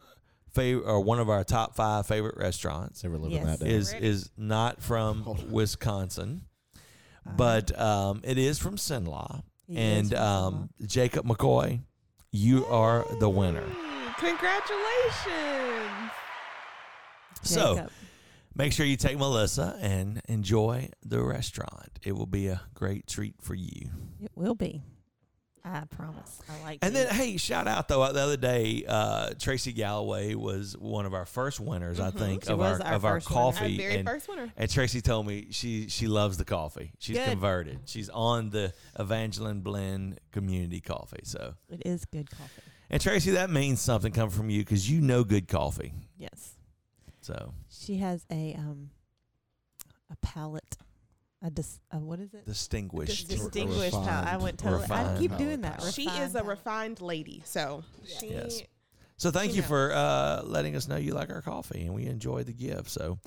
favorite 0.55 0.87
or 0.87 1.01
one 1.01 1.19
of 1.21 1.29
our 1.29 1.45
top 1.45 1.75
5 1.77 2.07
favorite 2.07 2.37
restaurants 2.37 3.03
Never 3.03 3.19
living 3.19 3.39
Yes. 3.45 3.59
that 3.59 3.65
day. 3.65 3.73
is 3.75 3.93
is 3.95 4.31
not 4.37 4.81
from 4.83 5.25
Wisconsin, 5.51 6.43
Uh, 7.27 7.31
but 7.37 7.79
um, 7.79 8.21
it 8.25 8.39
is 8.39 8.59
from 8.59 8.77
Sinlaw. 8.77 9.43
he 9.67 9.77
And 9.77 10.11
from 10.11 10.19
um, 10.23 10.71
Jacob 10.87 11.27
McCoy, 11.27 11.81
you 12.33 12.67
are 12.67 13.05
the 13.21 13.29
winner. 13.29 13.65
Congratulations. 14.19 16.11
So, 17.43 17.75
Jacob. 17.77 17.91
make 18.55 18.73
sure 18.73 18.87
you 18.87 18.97
take 18.97 19.19
Melissa 19.19 19.77
and 19.81 20.21
enjoy 20.29 20.89
the 21.05 21.23
restaurant. 21.23 21.99
It 22.03 22.13
will 22.13 22.27
be 22.27 22.47
a 22.49 22.61
great 22.75 23.07
treat 23.07 23.35
for 23.43 23.55
you. 23.55 23.91
It 24.23 24.31
will 24.35 24.55
be. 24.55 24.83
I 25.67 25.83
promise. 25.87 26.41
I 26.49 26.63
like. 26.63 26.79
And 26.83 26.95
then, 26.95 27.09
hey, 27.09 27.39
shout 27.39 27.67
out 27.67 27.89
though 27.89 28.13
the 28.13 28.21
other 28.21 28.37
day, 28.37 28.85
uh, 28.87 29.31
Tracy 29.39 29.73
Galloway 29.73 30.35
was 30.35 30.77
one 30.77 31.07
of 31.07 31.15
our 31.15 31.25
first 31.25 31.59
winners, 31.59 31.99
I 32.01 32.11
Mhm. 32.11 32.19
think, 32.19 32.45
She 32.45 32.51
of 32.51 32.61
our, 32.61 32.83
our 32.83 32.93
of 32.95 33.05
our 33.07 33.13
winner. 33.15 33.15
Our 33.15 33.21
coffee. 33.53 33.77
very 33.79 33.97
and, 33.97 34.07
first 34.07 34.29
winner. 34.29 34.53
and 34.59 34.71
Tracy 34.71 35.01
told 35.01 35.27
me 35.27 35.49
she 35.53 35.89
she 35.89 36.07
loves 36.07 36.37
the 36.37 36.45
coffee. 36.45 36.93
She's 36.99 37.17
Good. 37.17 37.31
converted. 37.31 37.81
She's 37.87 38.11
on 38.11 38.51
the 38.51 38.75
Evangeline 38.99 39.61
Blend 39.61 40.21
Community 40.33 40.83
Coffee. 40.83 41.23
So, 41.25 41.55
it 41.71 41.81
is 41.87 42.05
good 42.05 42.31
coffee. 42.31 42.63
and 42.91 43.01
Tracy, 43.01 43.31
that 43.31 43.49
means 43.49 43.81
something 43.81 44.13
coming 44.13 44.31
from 44.31 44.51
you 44.51 44.61
because 44.61 44.91
you 44.91 45.01
know 45.01 45.25
good 45.25 45.49
coffee. 45.49 45.95
Yes, 46.19 46.57
So 47.23 47.55
she 47.71 47.97
has 47.97 48.27
a 48.31 48.55
um 48.55 48.91
a 50.11 50.17
palate. 50.17 50.77
A, 51.45 51.51
dis, 51.51 51.79
a 51.93 51.99
what 51.99 52.21
is 52.21 52.33
it? 52.33 52.47
distinguished. 52.47 53.29
Dis- 53.29 53.39
Distinguished 53.41 53.93
palate. 53.93 54.07
I 54.09 54.21
refined- 54.23 54.43
went 54.43 54.59
totally. 54.59 54.79
I 54.91 55.03
refined 55.03 55.19
keep 55.19 55.37
doing 55.37 55.61
that. 55.61 55.79
palate. 55.79 55.93
She 55.95 56.09
is 56.09 56.31
a 56.35 56.39
palate. 56.39 56.47
refined 56.49 57.01
lady, 57.03 57.43
so 57.45 57.85
she 58.19 58.29
Yes. 58.31 58.63
So 59.19 59.31
thank 59.31 59.51
Who 59.51 59.57
you 59.57 59.61
knows? 59.63 59.69
for 59.69 59.93
uh, 59.93 60.43
letting 60.45 60.75
us 60.75 60.89
know 60.89 60.97
you 60.97 61.13
like 61.15 61.31
our 61.31 61.43
coffee, 61.43 61.85
and 61.85 61.95
we 61.95 62.07
enjoyed 62.07 62.47
the 62.47 62.53
gift. 62.53 62.89
So, 62.91 63.19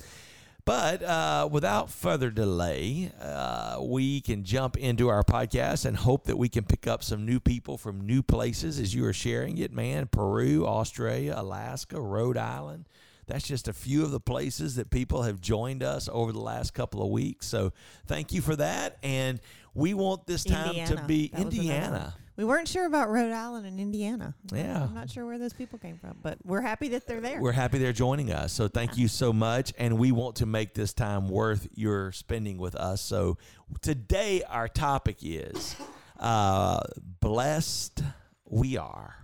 but 0.66 1.02
uh, 1.02 1.48
without 1.50 1.90
further 1.92 2.30
delay, 2.30 3.12
uh, 3.22 3.78
we 3.82 4.20
can 4.22 4.44
jump 4.44 4.76
into 4.78 5.08
our 5.10 5.24
podcast 5.24 5.86
and 5.86 5.96
hope 5.96 6.26
that 6.26 6.38
we 6.38 6.50
can 6.50 6.66
pick 6.66 6.88
up 6.88 7.04
some 7.04 7.26
new 7.26 7.40
people 7.40 7.78
from 7.78 8.02
new 8.02 8.22
places 8.24 8.80
as 8.80 8.94
you 8.96 9.06
are 9.06 9.14
sharing 9.14 9.58
it. 9.60 9.72
Man, 9.72 10.08
Peru, 10.08 10.66
Australia, 10.68 11.36
Alaska, 11.38 12.02
Rhode 12.02 12.38
Island. 12.38 12.90
That's 13.28 13.46
just 13.46 13.68
a 13.68 13.74
few 13.74 14.04
of 14.04 14.12
the 14.12 14.20
places 14.20 14.76
that 14.76 14.90
people 14.90 15.24
have 15.24 15.42
joined 15.42 15.84
us 15.84 16.10
over 16.12 16.32
the 16.32 16.40
last 16.40 16.74
couple 16.74 17.04
of 17.04 17.10
weeks. 17.10 17.46
So 17.46 17.74
thank 18.08 18.32
you 18.32 18.42
for 18.42 18.56
that. 18.56 18.98
And 19.04 19.40
we 19.74 19.94
want 19.94 20.26
this 20.26 20.44
time 20.44 20.74
to 20.88 21.04
be 21.06 21.28
That 21.28 21.42
Indiana. 21.42 22.16
We 22.38 22.46
weren't 22.46 22.68
sure 22.68 22.86
about 22.86 23.10
Rhode 23.10 23.32
Island 23.32 23.66
and 23.66 23.80
Indiana. 23.80 24.36
Yeah. 24.54 24.84
I'm 24.84 24.94
not 24.94 25.10
sure 25.10 25.26
where 25.26 25.40
those 25.40 25.54
people 25.54 25.80
came 25.80 25.98
from, 25.98 26.18
but 26.22 26.38
we're 26.46 26.62
happy 26.62 26.88
that 26.90 27.08
they're 27.08 27.20
there. 27.20 27.42
We're 27.42 27.52
happy 27.52 27.80
they're 27.80 27.92
joining 27.92 28.32
us. 28.32 28.54
So 28.54 28.68
thank 28.68 28.96
you 28.96 29.08
so 29.08 29.34
much. 29.34 29.74
And 29.78 29.98
we 29.98 30.12
want 30.12 30.36
to 30.38 30.46
make 30.46 30.76
this 30.76 30.94
time 30.94 31.30
worth 31.30 31.68
your 31.74 32.12
spending 32.12 32.60
with 32.60 32.76
us. 32.76 33.02
So 33.02 33.40
today, 33.82 34.44
our 34.48 34.68
topic 34.68 35.18
is 35.24 35.76
uh, 36.20 36.82
blessed 37.20 38.04
we 38.46 38.78
are 38.78 39.16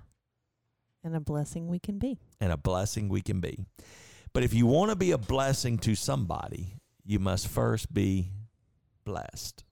and 1.03 1.15
a 1.15 1.19
blessing 1.19 1.67
we 1.67 1.79
can 1.79 1.98
be. 2.00 2.19
and 2.39 2.51
a 2.51 2.57
blessing 2.57 3.10
we 3.10 3.22
can 3.22 3.39
be. 3.39 3.65
But 4.33 4.43
if 4.43 4.53
you 4.53 4.65
want 4.65 4.89
to 4.89 4.95
be 4.95 5.12
a 5.12 5.17
blessing 5.17 5.77
to 5.79 5.95
somebody, 5.95 6.79
you 7.05 7.19
must 7.19 7.48
first 7.48 7.93
be 7.93 8.31
blessed. 9.05 9.63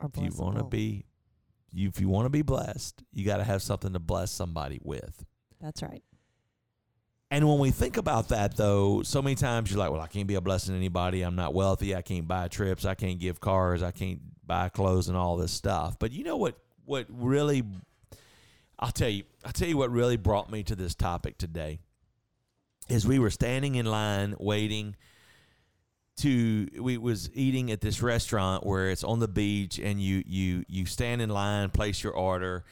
Or 0.00 0.10
If 0.12 0.22
you 0.22 0.30
want 0.36 0.58
to 0.58 0.64
be 0.64 1.04
you, 1.72 1.88
if 1.88 2.00
you 2.00 2.08
want 2.08 2.26
to 2.26 2.30
be 2.30 2.42
blessed, 2.42 3.02
you 3.12 3.24
got 3.24 3.38
to 3.38 3.44
have 3.44 3.62
something 3.62 3.92
to 3.92 3.98
bless 3.98 4.30
somebody 4.30 4.78
with. 4.82 5.24
That's 5.60 5.82
right. 5.82 6.02
And 7.30 7.48
when 7.48 7.58
we 7.58 7.70
think 7.70 7.96
about 7.96 8.28
that, 8.28 8.56
though, 8.56 9.02
so 9.02 9.22
many 9.22 9.36
times 9.36 9.70
you're 9.70 9.78
like, 9.78 9.90
well, 9.90 10.02
I 10.02 10.06
can't 10.06 10.26
be 10.26 10.34
a 10.34 10.40
blessing 10.42 10.74
to 10.74 10.76
anybody. 10.76 11.22
I'm 11.22 11.34
not 11.36 11.54
wealthy. 11.54 11.96
I 11.96 12.02
can't 12.02 12.28
buy 12.28 12.48
trips. 12.48 12.84
I 12.84 12.94
can't 12.94 13.18
give 13.18 13.40
cars. 13.40 13.82
I 13.82 13.90
can't 13.90 14.20
buy 14.46 14.68
clothes 14.68 15.08
and 15.08 15.16
all 15.16 15.38
this 15.38 15.52
stuff. 15.52 15.98
But 15.98 16.12
you 16.12 16.24
know 16.24 16.36
what? 16.36 16.58
What 16.84 17.06
really, 17.08 17.62
I'll 18.82 18.90
tell 18.90 19.08
you, 19.08 19.22
I'll 19.44 19.52
tell 19.52 19.68
you 19.68 19.76
what 19.76 19.92
really 19.92 20.16
brought 20.16 20.50
me 20.50 20.64
to 20.64 20.74
this 20.74 20.96
topic 20.96 21.38
today 21.38 21.78
is 22.88 23.06
we 23.06 23.20
were 23.20 23.30
standing 23.30 23.76
in 23.76 23.86
line 23.86 24.34
waiting 24.40 24.96
to 26.16 26.66
we 26.78 26.98
was 26.98 27.30
eating 27.32 27.70
at 27.70 27.80
this 27.80 28.02
restaurant 28.02 28.66
where 28.66 28.90
it's 28.90 29.04
on 29.04 29.20
the 29.20 29.28
beach 29.28 29.78
and 29.78 30.02
you 30.02 30.22
you 30.26 30.64
you 30.68 30.84
stand 30.84 31.22
in 31.22 31.30
line 31.30 31.70
place 31.70 32.02
your 32.02 32.12
order 32.12 32.64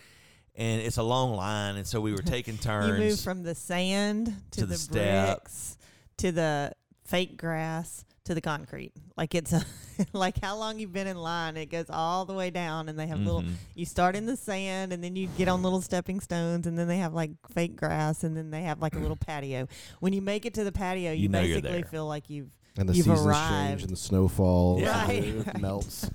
and 0.56 0.82
it's 0.82 0.98
a 0.98 1.02
long 1.02 1.34
line 1.34 1.76
and 1.76 1.86
so 1.86 2.00
we 2.00 2.12
were 2.12 2.18
taking 2.22 2.58
turns 2.58 2.98
You 2.98 3.04
move 3.10 3.20
from 3.20 3.44
the 3.44 3.54
sand 3.54 4.34
to, 4.50 4.60
To 4.60 4.66
the 4.66 4.88
the, 4.90 5.36
bricks 5.36 5.78
to 6.18 6.32
the 6.32 6.72
fake 7.06 7.38
grass 7.38 8.04
to 8.24 8.34
the 8.34 8.40
concrete. 8.40 8.92
Like 9.16 9.34
it's 9.34 9.52
a, 9.52 9.64
like 10.12 10.40
how 10.42 10.56
long 10.56 10.78
you've 10.78 10.92
been 10.92 11.06
in 11.06 11.16
line. 11.16 11.56
It 11.56 11.66
goes 11.66 11.86
all 11.88 12.24
the 12.24 12.34
way 12.34 12.50
down, 12.50 12.88
and 12.88 12.98
they 12.98 13.06
have 13.06 13.18
little. 13.18 13.42
Mhm. 13.42 13.54
You 13.74 13.84
start 13.86 14.16
in 14.16 14.26
the 14.26 14.36
sand, 14.36 14.92
and 14.92 15.02
then 15.02 15.16
you 15.16 15.28
get 15.38 15.48
on 15.48 15.62
little 15.62 15.80
stepping 15.80 16.20
stones, 16.20 16.66
and 16.66 16.78
then 16.78 16.88
they 16.88 16.98
have 16.98 17.14
like 17.14 17.30
fake 17.54 17.76
grass, 17.76 18.22
and 18.24 18.36
then 18.36 18.50
they 18.50 18.62
have 18.62 18.80
like 18.80 18.94
a 18.94 18.98
little 18.98 19.16
patio. 19.26 19.66
When 20.00 20.12
you 20.12 20.22
make 20.22 20.46
it 20.46 20.54
to 20.54 20.64
the 20.64 20.72
patio, 20.72 21.12
you, 21.12 21.22
You 21.22 21.28
know 21.28 21.40
basically 21.40 21.82
feel 21.84 22.06
like 22.06 22.28
you've 22.30 22.50
And 22.76 22.88
the 22.88 22.94
You've 22.94 23.06
seasons 23.06 23.26
arrived. 23.26 23.50
change 23.70 23.82
and 23.82 23.90
the 23.90 23.96
snow 23.96 24.28
falls. 24.28 24.80
Yeah. 24.82 25.00
and 25.00 25.08
Right, 25.08 25.24
it 25.24 25.46
right. 25.46 25.60
melts. 25.60 26.10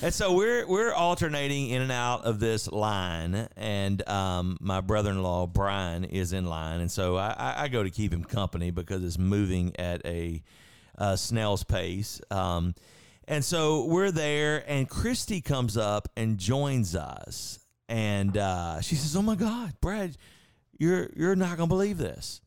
And 0.00 0.14
so 0.14 0.32
we're 0.32 0.66
we're 0.66 0.94
alternating 0.94 1.68
in 1.68 1.82
and 1.82 1.92
out 1.92 2.24
of 2.24 2.40
this 2.40 2.72
line, 2.72 3.48
and 3.54 4.06
um, 4.08 4.56
my 4.60 4.80
brother-in-law 4.80 5.48
Brian 5.48 6.04
is 6.04 6.32
in 6.32 6.46
line, 6.46 6.80
and 6.80 6.90
so 6.90 7.16
I, 7.18 7.34
I, 7.36 7.62
I 7.64 7.68
go 7.68 7.82
to 7.82 7.90
keep 7.90 8.10
him 8.10 8.24
company 8.24 8.70
because 8.70 9.04
it's 9.04 9.18
moving 9.18 9.76
at 9.78 10.00
a, 10.06 10.42
uh 10.98 11.16
snail's 11.16 11.64
pace. 11.64 12.20
Um, 12.30 12.74
and 13.26 13.44
so 13.44 13.84
we're 13.84 14.10
there, 14.10 14.64
and 14.68 14.88
Christy 14.88 15.40
comes 15.40 15.76
up 15.76 16.08
and 16.16 16.38
joins 16.38 16.94
us, 16.94 17.58
and 17.88 18.36
uh, 18.36 18.80
she 18.80 18.96
says, 18.96 19.16
"Oh 19.16 19.22
my 19.22 19.34
God, 19.34 19.74
Brad, 19.80 20.16
you're 20.78 21.10
you're 21.16 21.36
not 21.36 21.56
gonna 21.56 21.68
believe 21.68 21.98
this." 21.98 22.40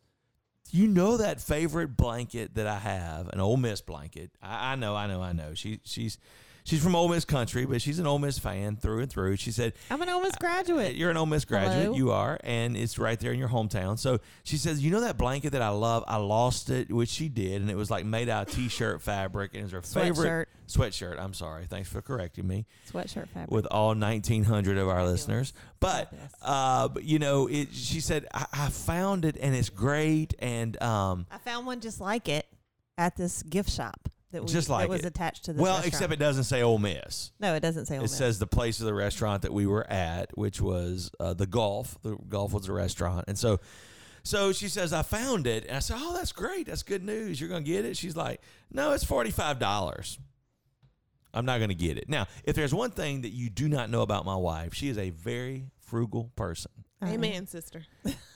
You 0.70 0.88
know 0.88 1.18
that 1.18 1.40
favorite 1.40 1.96
blanket 1.96 2.56
that 2.56 2.68
I 2.68 2.78
have, 2.78 3.30
an 3.30 3.40
Ole 3.40 3.58
Miss 3.58 3.82
blanket. 3.82 4.32
I, 4.42 4.74
I 4.74 4.76
know, 4.76 4.96
I 4.96 5.08
know, 5.08 5.22
I 5.22 5.32
know. 5.32 5.54
She 5.54 5.80
she's 5.84 6.18
she's 6.68 6.84
from 6.84 6.96
Ole 6.96 7.08
Miss 7.08 7.26
country, 7.26 7.66
but 7.66 7.82
she's 7.82 7.98
an 7.98 8.06
Ole 8.06 8.20
Miss 8.20 8.38
fan 8.38 8.76
through 8.76 9.00
and 9.02 9.10
through. 9.12 9.38
She 9.38 9.52
said, 9.52 9.74
I'm 9.90 10.02
an 10.02 10.10
Ole 10.10 10.22
Miss 10.22 10.36
graduate. 10.36 10.96
"You're 10.96 11.10
an 11.10 11.18
Ole 11.18 11.26
Miss 11.26 11.46
graduate, 11.46 11.86
Hello? 11.86 11.96
you 11.96 12.12
are, 12.12 12.38
and 12.44 12.76
it's 12.78 13.00
right 13.00 13.20
there 13.20 13.32
in 13.32 13.40
your 13.40 13.50
hometown." 13.50 13.98
So 13.98 14.20
she 14.44 14.58
says, 14.58 14.84
"You 14.84 14.92
know 14.92 15.02
that 15.02 15.18
blanket 15.18 15.52
that 15.54 15.62
I 15.64 15.70
love? 15.70 16.04
I 16.08 16.18
lost 16.18 16.70
it, 16.70 16.92
which 16.92 17.10
she 17.10 17.30
did, 17.30 17.62
and 17.62 17.72
it 17.72 17.76
was 17.76 17.90
like 17.90 18.06
made 18.06 18.30
out 18.30 18.50
of 18.50 18.54
t-shirt 18.54 19.02
fabric, 19.02 19.52
and 19.54 19.62
it 19.62 19.64
was 19.64 19.72
her 19.72 19.82
favorite 19.82 20.50
Sweatshirt, 20.68 21.16
sweatshirt. 21.16 21.20
I'm 21.20 21.34
sorry, 21.34 21.66
thanks 21.66 21.88
for 21.90 22.02
correcting 22.02 22.46
me 22.46 22.66
sweatshirt 22.92 23.30
fabric. 23.30 23.50
with 23.52 23.66
all 23.72 23.88
1,900 23.96 24.78
of 24.78 24.88
our 24.90 24.96
Fabulous. 24.98 25.12
listeners. 25.28 25.54
But 25.80 26.14
uh, 26.42 26.90
but 26.90 27.04
you 27.06 27.18
know, 27.20 27.48
it. 27.48 27.74
She 27.74 28.02
said, 28.02 28.28
I, 28.34 28.46
I 28.52 28.70
found 28.70 29.24
it, 29.26 29.38
and 29.40 29.56
it's 29.56 29.70
great, 29.70 30.34
and 30.40 30.80
um." 30.84 31.26
I 31.32 31.38
found 31.38 31.66
one 31.66 31.80
just 31.80 32.02
like 32.02 32.28
it 32.28 32.46
at 32.98 33.16
this 33.16 33.44
gift 33.44 33.70
shop 33.70 34.10
that 34.32 34.42
we, 34.44 34.48
Just 34.50 34.70
like 34.70 34.84
that 34.88 34.90
was 34.90 35.02
it. 35.02 35.08
attached 35.08 35.46
to 35.46 35.54
this 35.54 35.62
Well, 35.62 35.74
restaurant. 35.76 35.94
except 35.94 36.14
it 36.14 36.20
doesn't 36.20 36.44
say 36.46 36.62
Ole 36.62 36.78
Miss. 36.80 37.32
no, 37.40 37.54
it 37.56 37.62
doesn't 37.62 37.86
say 37.86 37.96
Ole 37.96 38.02
Miss. 38.04 38.12
It 38.12 38.14
Miss. 38.14 38.18
says 38.18 38.40
the 38.40 38.48
place 38.48 38.80
of 38.80 38.86
the 38.86 38.94
restaurant 38.94 39.42
that 39.44 39.54
we 39.54 39.66
were 39.66 39.90
at, 39.90 40.38
which 40.38 40.60
was 40.62 41.10
uh, 41.20 41.34
the 41.34 41.48
Gulf. 41.48 41.98
The 42.04 42.18
Gulf 42.28 42.52
was 42.54 42.68
a 42.68 42.74
restaurant, 42.74 43.26
and 43.28 43.38
so, 43.38 43.60
so 44.24 44.52
she 44.52 44.68
says, 44.68 44.92
"I 44.94 45.02
found 45.04 45.48
it," 45.48 45.66
and 45.68 45.78
I 45.78 45.80
said, 45.80 45.98
"Oh, 46.00 46.14
that's 46.14 46.32
great. 46.34 46.68
That's 46.68 46.84
good 46.84 47.04
news. 47.04 47.40
You're 47.40 47.50
gonna 47.50 47.62
get 47.62 47.86
it." 47.86 47.96
She's 47.96 48.16
like, 48.18 48.42
"No, 48.72 48.92
it's 48.92 49.04
forty 49.06 49.32
five 49.32 49.60
dollars. 49.60 50.20
I'm 51.34 51.46
not 51.46 51.60
gonna 51.60 51.74
get 51.74 51.98
it." 51.98 52.10
Now, 52.10 52.28
if 52.44 52.56
there's 52.56 52.74
one 52.74 52.92
thing 52.92 53.22
that 53.22 53.30
you 53.32 53.50
do 53.50 53.70
not 53.70 53.90
know 53.90 54.02
about 54.02 54.26
my 54.26 54.36
wife, 54.36 54.74
she 54.74 54.90
is 54.90 54.98
a 54.98 55.12
very 55.12 55.68
frugal 55.80 56.32
person. 56.36 56.72
Amen, 57.04 57.46
sister. 57.48 57.86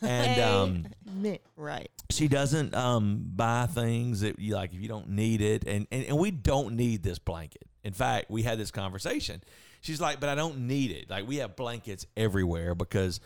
and 0.01 0.41
um, 0.41 0.85
Amen. 1.09 1.39
Right. 1.55 1.89
she 2.09 2.27
doesn't 2.27 2.75
um, 2.75 3.23
buy 3.35 3.65
things 3.67 4.21
that 4.21 4.39
you 4.39 4.53
like 4.55 4.73
if 4.73 4.79
you 4.79 4.87
don't 4.87 5.09
need 5.09 5.41
it 5.41 5.65
and, 5.65 5.87
and 5.91 6.05
and 6.05 6.17
we 6.17 6.31
don't 6.31 6.75
need 6.75 7.01
this 7.03 7.19
blanket. 7.19 7.63
In 7.83 7.93
fact 7.93 8.29
we 8.29 8.43
had 8.43 8.59
this 8.59 8.71
conversation. 8.71 9.41
She's 9.81 9.99
like 9.99 10.19
but 10.19 10.29
i 10.29 10.35
don't 10.35 10.67
need 10.67 10.91
it. 10.91 11.09
Like 11.09 11.27
we 11.27 11.37
have 11.37 11.55
blankets 11.55 12.05
everywhere 12.15 12.75
because 12.75 13.19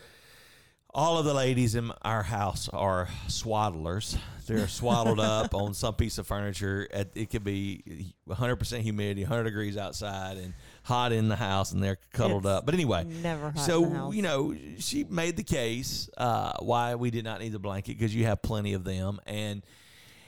all 0.94 1.18
of 1.18 1.26
the 1.26 1.34
ladies 1.34 1.74
in 1.74 1.92
our 2.00 2.22
house 2.22 2.70
are 2.70 3.06
swaddlers. 3.28 4.16
They're 4.46 4.66
swaddled 4.68 5.20
up 5.36 5.54
on 5.54 5.74
some 5.74 5.94
piece 5.94 6.16
of 6.16 6.26
furniture. 6.26 6.88
It 7.14 7.28
could 7.28 7.44
be 7.44 8.14
100% 8.26 8.78
humidity 8.80 9.22
100 9.24 9.44
degrees 9.44 9.76
outside 9.76 10.38
and 10.38 10.54
hot 10.86 11.10
in 11.10 11.28
the 11.28 11.34
house 11.36 11.72
and 11.72 11.82
they're 11.82 11.98
cuddled 12.12 12.46
It's 12.46 12.52
up 12.52 12.64
but 12.64 12.74
anyway 12.74 13.02
Never 13.04 13.50
hot 13.50 13.68
in 13.68 13.82
the 13.82 13.90
so 13.90 14.12
you 14.12 14.22
know, 14.22 14.54
she 14.78 15.02
made 15.02 15.36
the 15.36 15.42
case 15.42 16.08
uh, 16.16 16.52
why 16.60 16.94
we 16.94 17.10
did 17.10 17.24
not 17.24 17.40
need 17.40 17.50
the 17.52 17.58
blanket 17.58 17.98
because 17.98 18.14
you 18.14 18.24
have 18.24 18.40
plenty 18.40 18.72
of 18.72 18.84
them, 18.84 19.18
and 19.26 19.62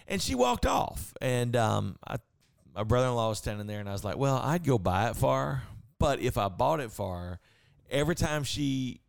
and 0.08 0.20
she 0.20 0.34
walked 0.34 0.66
off. 0.66 1.14
And 1.20 1.54
um, 1.54 1.96
I, 2.06 2.16
my 2.74 2.82
brother-in-law 2.82 3.28
was 3.28 3.38
standing 3.38 3.66
there, 3.66 3.78
and 3.78 3.88
I 3.88 3.92
was 3.92 4.04
like, 4.04 4.16
"Well, 4.16 4.36
I'd 4.36 4.64
go 4.64 4.78
buy 4.78 5.10
it 5.10 5.16
for 5.16 5.36
her, 5.44 5.62
but 5.98 6.18
if 6.20 6.36
I 6.36 6.48
bought 6.48 6.80
it 6.80 6.90
for 6.90 7.16
her, 7.18 7.40
every 7.90 8.14
time 8.16 8.42
she 8.42 9.00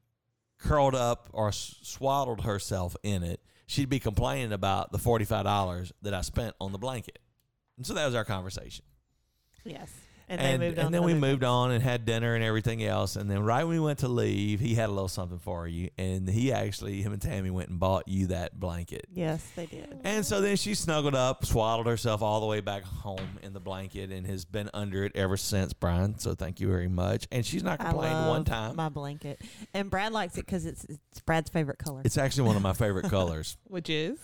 curled 0.60 0.94
up 0.96 1.30
or 1.34 1.52
swaddled 1.52 2.42
herself 2.42 2.96
in 3.02 3.24
it, 3.24 3.40
she'd 3.66 3.90
be 3.90 4.00
complaining 4.00 4.52
about 4.52 4.92
the 4.92 5.00
forty-five 5.00 5.46
dollars 5.46 5.92
that 6.04 6.14
I 6.14 6.22
spent 6.22 6.56
on 6.62 6.72
the 6.74 6.80
blanket." 6.80 7.18
And 7.78 7.88
so 7.88 7.94
that 7.94 8.06
was 8.06 8.14
our 8.14 8.26
conversation. 8.26 8.86
Yes. 9.64 9.90
And, 10.30 10.40
and 10.40 10.62
moved 10.62 10.80
on. 10.80 10.86
and 10.86 10.94
then 10.94 11.04
we 11.04 11.14
moved 11.14 11.42
things. 11.42 11.50
on 11.50 11.72
and 11.72 11.84
had 11.84 12.06
dinner 12.06 12.36
and 12.36 12.44
everything 12.44 12.84
else. 12.84 13.16
And 13.16 13.30
then 13.30 13.42
right 13.42 13.64
when 13.64 13.76
we 13.76 13.80
went 13.80 14.00
to 14.00 14.08
leave, 14.08 14.60
he 14.60 14.76
had 14.76 14.90
a 14.90 14.92
little 14.92 15.08
something 15.08 15.40
for 15.40 15.68
you, 15.68 15.90
and 15.98 16.30
he 16.30 16.52
actually 16.52 17.02
him 17.02 17.14
and 17.14 17.22
Tammy 17.22 17.50
went 17.50 17.70
and 17.70 17.80
bought 17.80 18.08
you 18.08 18.28
that 18.28 18.60
blanket. 18.60 19.08
Yes, 19.12 19.46
they 19.56 19.66
did. 19.66 20.00
And 20.04 20.26
so 20.26 20.40
then 20.40 20.56
she 20.56 20.76
snuggled 20.76 21.16
up, 21.16 21.46
swaddled 21.46 21.88
herself 21.88 22.22
all 22.22 22.40
the 22.40 22.46
way 22.46 22.60
back 22.60 22.84
home 22.84 23.40
in 23.42 23.54
the 23.54 23.60
blanket, 23.60 24.12
and 24.12 24.26
has 24.28 24.46
been 24.46 24.70
under 24.74 25.04
it 25.04 25.14
ever 25.16 25.36
since, 25.36 25.74
Brian. 25.74 26.20
So 26.20 26.36
thank 26.36 26.60
you 26.60 26.68
very 26.68 26.88
much. 26.88 27.28
And 27.32 27.46
she's 27.46 27.64
not 27.64 27.80
complained 27.80 28.28
one 28.28 28.46
time. 28.46 28.76
My 28.76 28.90
blanket, 28.90 29.42
and 29.74 29.90
Brad 29.90 30.14
likes 30.14 30.38
it 30.38 30.46
because 30.46 30.66
it's 30.66 30.86
it's 30.86 31.20
Brad's 31.22 31.50
favorite 31.50 31.80
color. 31.80 32.02
It's 32.06 32.18
actually 32.18 32.44
one 32.44 32.56
of 32.56 32.62
my 32.62 32.74
favorite 32.74 33.10
colors. 33.10 33.58
Which 33.68 33.90
is 33.90 34.20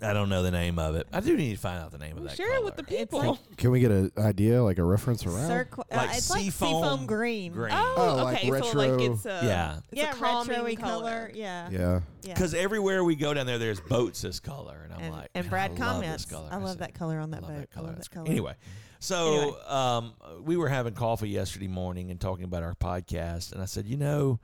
I 0.00 0.12
don't 0.12 0.28
know 0.28 0.44
the 0.44 0.52
name 0.52 0.78
of 0.78 0.94
it. 0.94 1.08
I 1.12 1.18
do 1.18 1.36
need 1.36 1.54
to 1.54 1.58
find 1.60 1.82
out 1.82 1.90
the 1.90 1.98
name 1.98 2.16
of 2.16 2.22
that. 2.24 2.36
share 2.36 2.54
it 2.54 2.64
with 2.64 2.76
the 2.76 2.84
color. 2.84 2.98
People. 2.98 3.18
like- 3.32 3.56
Can 3.56 3.70
we 3.72 3.80
get 3.80 3.90
an 3.90 4.12
idea, 4.16 4.62
like 4.62 4.78
a 4.78 4.84
reference 4.84 5.26
around? 5.26 5.48
Circle, 5.48 5.84
uh, 5.90 5.96
Like 5.96 6.16
it's 6.16 6.30
like 6.30 6.40
seafoam 6.42 6.68
seafoam 6.82 7.06
green. 7.06 7.52
green. 7.52 7.72
oh, 7.74 7.94
Oh, 7.96 8.22
like 8.24 8.36
okay. 8.38 8.46
so 8.46 8.52
retro- 8.52 8.72
like 8.96 9.00
it's 9.10 9.26
a 9.26 9.40
Yeah. 9.42 9.76
it's 9.90 10.00
yeah, 10.00 10.10
a 10.12 10.14
calming 10.14 10.50
retro-y 10.50 10.74
color. 10.76 11.00
color. 11.10 11.32
Yeah, 11.34 11.68
yeah. 11.70 12.00
yeah. 12.22 12.34
Because 12.34 12.54
everywhere 12.54 13.02
we 13.02 13.16
go 13.16 13.34
down 13.34 13.46
there, 13.46 13.58
there's 13.58 13.80
boats 13.80 14.22
this 14.22 14.38
color, 14.38 14.82
and 14.84 14.92
I'm 14.92 15.00
and, 15.00 15.14
like, 15.14 15.30
and 15.34 15.44
"Man, 15.46 15.50
Brad 15.50 15.70
I 15.70 15.74
love 15.74 15.78
comments, 15.94 16.24
this 16.26 16.32
color. 16.32 16.48
I 16.52 16.56
love 16.58 16.68
said, 16.70 16.78
that 16.78 16.94
color 16.94 17.18
on 17.18 17.30
that 17.32 17.42
love 17.42 17.50
boat. 17.52 17.58
that 17.60 17.70
color. 17.72 17.86
I 17.86 17.88
love 17.88 17.96
That's 17.96 18.08
that 18.08 18.14
cool. 18.14 18.24
color. 18.24 18.30
Anyway, 18.32 18.54
so 19.00 19.60
um, 19.68 20.12
we 20.44 20.56
were 20.56 20.68
having 20.68 20.94
coffee 20.94 21.28
yesterday 21.30 21.66
morning 21.66 22.12
and 22.12 22.20
talking 22.20 22.44
about 22.44 22.62
our 22.62 22.74
podcast, 22.76 23.50
and 23.52 23.60
I 23.60 23.64
said, 23.64 23.86
you 23.86 23.96
know, 23.96 24.38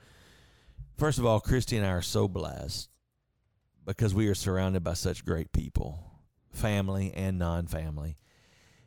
first 0.99 1.19
of 1.19 1.27
all, 1.27 1.39
Christy 1.39 1.77
and 1.77 1.87
I 1.87 1.91
are 1.91 2.03
so 2.03 2.27
blessed 2.27 2.89
because 3.87 4.15
we 4.15 4.29
are 4.29 4.35
surrounded 4.35 4.83
by 4.83 4.95
such 4.95 5.25
great 5.25 5.53
people, 5.53 5.99
family 6.53 7.13
and 7.15 7.39
non-family, 7.39 8.17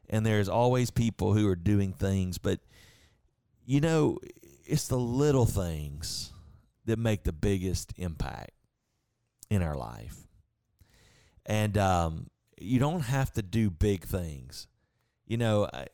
and 0.09 0.25
there's 0.25 0.49
always 0.49 0.89
people 0.89 1.33
who 1.33 1.47
are 1.47 1.55
doing 1.55 1.93
things, 1.93 2.37
but 2.37 2.59
you 3.65 3.81
know, 3.81 4.17
it's 4.65 4.87
the 4.87 4.97
little 4.97 5.45
things 5.45 6.31
that 6.85 6.97
make 6.97 7.23
the 7.23 7.33
biggest 7.33 7.93
impact 7.97 8.51
in 9.49 9.61
our 9.61 9.75
life. 9.75 10.15
And 11.45 11.77
um, 11.77 12.27
you 12.59 12.79
don't 12.79 13.01
have 13.01 13.31
to 13.33 13.41
do 13.41 13.69
big 13.69 14.05
things. 14.05 14.67
You 15.25 15.37
know, 15.37 15.67
I, 15.71 15.87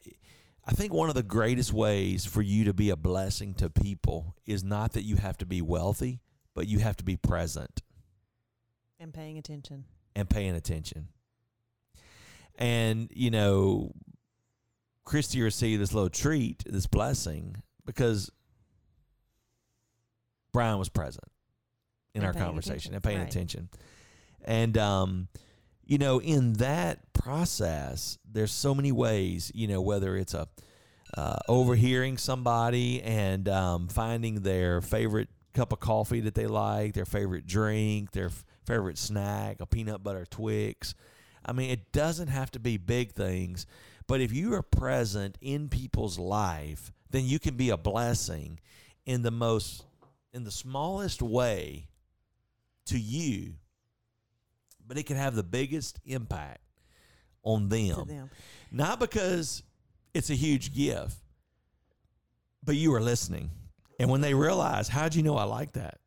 I 0.66 0.72
think 0.72 0.94
one 0.94 1.10
of 1.10 1.16
the 1.16 1.24
greatest 1.24 1.74
ways 1.74 2.26
for 2.26 2.42
you 2.42 2.64
to 2.66 2.74
be 2.74 2.90
a 2.92 2.96
blessing 2.96 3.56
to 3.56 3.70
people 3.70 4.36
is 4.46 4.64
not 4.64 4.94
that 4.94 5.04
you 5.04 5.16
have 5.18 5.38
to 5.40 5.46
be 5.46 5.62
wealthy, 5.62 6.22
but 6.54 6.68
you 6.68 6.80
have 6.80 6.96
to 6.98 7.04
be 7.04 7.18
present 7.18 7.82
And 9.04 9.14
paying 9.14 9.38
attention. 9.38 9.84
and 10.16 10.30
paying 10.30 10.56
attention. 10.56 11.10
And, 12.58 13.10
you 13.14 13.32
know, 13.32 13.92
Christy 15.04 15.42
received 15.42 15.82
this 15.82 15.94
little 15.94 16.10
treat, 16.10 16.64
this 16.66 16.88
blessing, 16.88 17.58
because 17.86 18.32
Brian 20.54 20.80
was 20.80 20.88
present 20.88 21.26
in 22.16 22.24
And 22.24 22.28
our 22.28 22.34
conversation 22.34 22.94
attention, 22.94 22.94
and 22.94 23.04
paying 23.04 23.20
right. 23.20 23.28
attention. 23.28 23.70
And, 24.46 24.78
um, 24.78 25.28
you 25.84 25.98
know, 25.98 26.22
in 26.22 26.54
that 26.54 27.12
process, 27.12 28.18
there's 28.32 28.52
so 28.52 28.74
many 28.74 28.92
ways, 28.94 29.52
you 29.54 29.68
know, 29.68 29.82
whether 29.82 30.16
it's 30.16 30.34
a 30.34 30.48
uh, 31.18 31.38
overhearing 31.48 32.18
somebody 32.18 33.02
and 33.04 33.48
um, 33.50 33.88
finding 33.88 34.42
their 34.42 34.82
favorite 34.82 35.30
cup 35.54 35.72
of 35.72 35.80
coffee 35.80 36.22
that 36.22 36.34
they 36.36 36.48
like, 36.48 36.94
their 36.94 37.06
favorite 37.06 37.46
drink, 37.46 38.12
their 38.12 38.28
f- 38.28 38.44
favorite 38.66 38.98
snack, 38.98 39.58
a 39.60 39.66
peanut 39.66 40.04
butter 40.04 40.26
Twix. 40.26 40.96
I 41.46 41.52
mean, 41.52 41.70
it 41.70 41.92
doesn't 41.92 42.30
have 42.30 42.52
to 42.52 42.60
be 42.60 42.78
big 42.78 43.14
things, 43.14 43.66
but 44.08 44.22
if 44.22 44.32
you 44.32 44.54
are 44.54 44.62
present 44.62 45.38
in 45.42 45.70
people's 45.70 46.18
life, 46.18 46.92
then 47.10 47.26
you 47.26 47.40
can 47.40 47.56
be 47.56 47.70
a 47.70 47.78
blessing 47.78 48.60
in 49.06 49.22
the 49.22 49.32
most, 49.32 49.86
in 50.34 50.44
the 50.44 50.52
smallest 50.52 51.22
way 51.22 51.88
to 52.88 52.98
you, 52.98 53.54
but 54.86 54.98
it 54.98 55.06
can 55.06 55.18
have 55.18 55.36
the 55.36 55.44
biggest 55.44 56.00
impact 56.06 56.62
on 57.44 57.70
them. 57.70 58.08
them. 58.08 58.30
Not 58.72 59.00
because 59.00 59.64
it's 60.14 60.30
a 60.30 60.36
huge 60.36 60.74
gift, 60.74 61.16
but 62.64 62.76
you 62.76 62.94
are 62.94 63.02
listening. 63.02 63.52
And 64.00 64.10
when 64.10 64.22
they 64.22 64.34
realize, 64.34 64.88
how'd 64.88 65.16
you 65.16 65.24
know 65.24 65.38
I 65.38 65.44
like 65.44 65.74
that? 65.74 66.00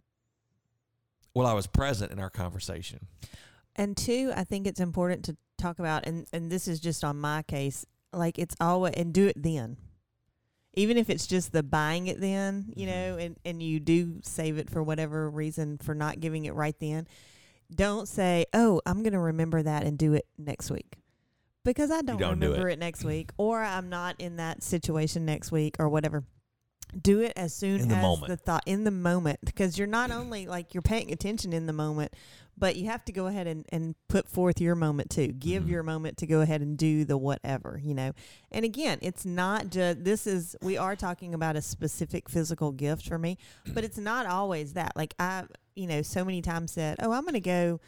Well, 1.37 1.46
I 1.46 1.53
was 1.53 1.66
present 1.66 2.12
in 2.12 2.18
our 2.18 2.31
conversation. 2.31 3.09
And 3.75 3.94
two, 3.94 4.33
I 4.35 4.44
think 4.44 4.66
it's 4.66 4.81
important 4.81 5.22
to 5.27 5.37
talk 5.59 5.79
about, 5.79 6.07
and 6.07 6.27
and 6.33 6.51
this 6.51 6.66
is 6.66 6.81
just 6.81 7.05
on 7.05 7.20
my 7.20 7.42
case. 7.42 7.85
Like 8.11 8.38
it's 8.38 8.57
always 8.59 8.94
and 8.96 9.12
do 9.12 9.27
it 9.27 9.42
then, 9.42 9.77
even 10.72 10.96
if 10.96 11.11
it's 11.11 11.27
just 11.27 11.53
the 11.53 11.62
buying 11.62 12.07
it 12.07 12.20
then, 12.22 12.72
you 12.75 12.87
Mhm. 12.87 12.90
know, 12.90 13.16
and 13.18 13.37
and 13.44 13.62
you 13.62 13.81
do 13.81 14.20
save 14.22 14.57
it 14.57 14.70
for 14.70 14.83
whatever 14.83 15.29
reason 15.29 15.77
for 15.77 15.94
not 15.94 16.20
giving 16.20 16.46
it 16.46 16.55
right 16.55 16.79
then. 16.81 17.07
Don't 17.70 18.09
say, 18.09 18.46
"Oh, 18.55 18.81
I'm 18.87 19.03
going 19.03 19.12
to 19.12 19.18
remember 19.18 19.62
that 19.62 19.85
and 19.85 19.99
do 19.99 20.14
it 20.14 20.27
next 20.38 20.70
week," 20.70 20.96
because 21.64 21.90
I 21.90 22.01
don't, 22.01 22.18
don't 22.18 22.40
do 22.40 22.46
remember 22.46 22.70
it. 22.70 22.75
it. 22.75 22.79
next 22.79 23.05
week, 23.05 23.31
or 23.37 23.62
I'm 23.62 23.90
not 23.90 24.18
in 24.18 24.37
that 24.37 24.62
situation 24.62 25.27
next 25.27 25.53
week, 25.53 25.77
or 25.79 25.90
whatever. 25.90 26.25
Do 27.03 27.20
it 27.20 27.33
as 27.37 27.53
soon 27.55 27.81
In 27.81 27.88
the 27.88 27.96
as 27.96 28.03
moment. 28.03 28.29
the 28.29 28.37
thought 28.37 28.62
in 28.66 28.85
the 28.85 28.90
moment, 28.90 29.40
because 29.44 29.77
you're 29.79 29.87
not 29.87 30.11
only 30.11 30.46
like 30.46 30.72
you're 30.75 30.83
paying 30.83 31.12
attention 31.12 31.53
in 31.53 31.66
the 31.66 31.72
moment, 31.72 32.12
but 32.59 32.77
you 32.77 32.87
have 32.87 33.05
to 33.05 33.12
go 33.12 33.27
ahead 33.27 33.46
and, 33.46 33.66
and 33.70 33.94
put 34.09 34.27
forth 34.29 34.61
your 34.62 34.75
moment 34.75 35.11
too. 35.11 35.29
Give 35.29 35.64
Mhm. 35.64 35.68
your 35.68 35.83
moment 35.83 36.16
to 36.18 36.27
go 36.27 36.40
ahead 36.40 36.62
and 36.62 36.79
do 36.79 37.05
the 37.05 37.18
whatever, 37.18 37.79
you 37.83 37.92
know. 37.92 38.12
And 38.51 38.64
again, 38.64 38.99
it's 39.03 39.27
not 39.27 39.68
just 39.70 40.05
this 40.05 40.27
is 40.27 40.57
we 40.62 40.79
are 40.79 40.96
talking 40.96 41.35
about 41.35 41.55
a 41.57 41.61
specific 41.61 42.31
physical 42.31 42.72
gift 42.72 43.07
for 43.07 43.18
me, 43.18 43.37
but 43.75 43.85
it's 43.85 43.99
not 43.99 44.25
always 44.25 44.72
that. 44.72 44.96
Like 44.96 45.14
I, 45.18 45.44
you 45.75 45.87
know, 45.87 46.01
so 46.01 46.25
many 46.25 46.40
times 46.40 46.72
said, 46.72 46.96
"Oh, 47.01 47.12
I'm 47.12 47.22
going 47.22 47.35
to 47.35 47.40
go 47.40 47.79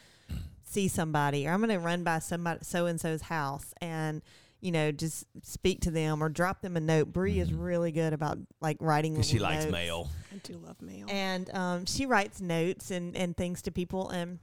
see 0.63 0.87
somebody 0.87 1.47
or 1.47 1.51
I'm 1.51 1.61
going 1.61 1.69
to 1.71 1.79
run 1.79 2.03
by 2.03 2.19
somebody 2.19 2.59
so 2.61 2.85
and 2.85 3.01
so's 3.01 3.23
house 3.23 3.73
and 3.81 4.21
you 4.61 4.71
know, 4.71 4.91
just 4.91 5.25
speak 5.43 5.81
to 5.81 5.91
them 5.91 6.21
or 6.23 6.29
drop 6.29 6.61
them 6.61 6.75
a 6.75 6.79
note. 6.81 7.13
Bree 7.13 7.39
is 7.39 7.49
Mhm. 7.49 7.63
really 7.63 7.91
good 7.91 8.13
about 8.13 8.37
like 8.61 8.77
writing. 8.79 9.13
Because 9.13 9.27
she 9.27 9.39
little 9.39 9.53
likes 9.53 9.63
notes 9.65 9.71
mail. 9.71 10.09
I 10.33 10.37
do 10.43 10.57
love 10.57 10.81
mail. 10.81 11.05
and 11.09 11.49
um, 11.55 11.85
she 11.85 12.05
writes 12.05 12.41
notes 12.41 12.91
and, 12.91 13.15
and 13.15 13.35
things 13.37 13.61
to 13.63 13.71
people 13.71 14.09
and 14.09 14.39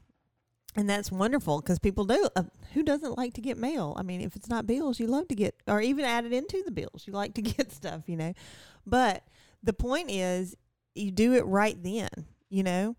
and 0.78 0.90
that's 0.90 1.10
wonderful 1.10 1.60
because 1.62 1.78
people 1.78 2.04
do 2.04 2.28
uh, 2.36 2.42
who 2.74 2.82
doesn't 2.82 3.16
like 3.16 3.32
to 3.32 3.40
get 3.40 3.56
mail 3.56 3.94
i 3.96 4.02
mean 4.02 4.20
if 4.20 4.36
it's 4.36 4.48
not 4.48 4.66
bills 4.66 5.00
you 5.00 5.06
love 5.06 5.26
to 5.28 5.34
get 5.34 5.54
or 5.66 5.80
even 5.80 6.04
add 6.04 6.26
it 6.26 6.34
into 6.34 6.62
the 6.66 6.70
bills 6.70 7.04
you 7.06 7.14
like 7.14 7.32
to 7.32 7.40
get 7.56 7.72
stuff 7.72 8.02
you 8.06 8.16
know 8.16 8.34
but 8.86 9.22
the 9.62 9.72
point 9.72 10.10
is 10.10 10.54
you 10.94 11.10
do 11.10 11.32
it 11.34 11.46
right 11.46 11.82
then 11.82 12.08
you 12.50 12.62
know 12.62 12.94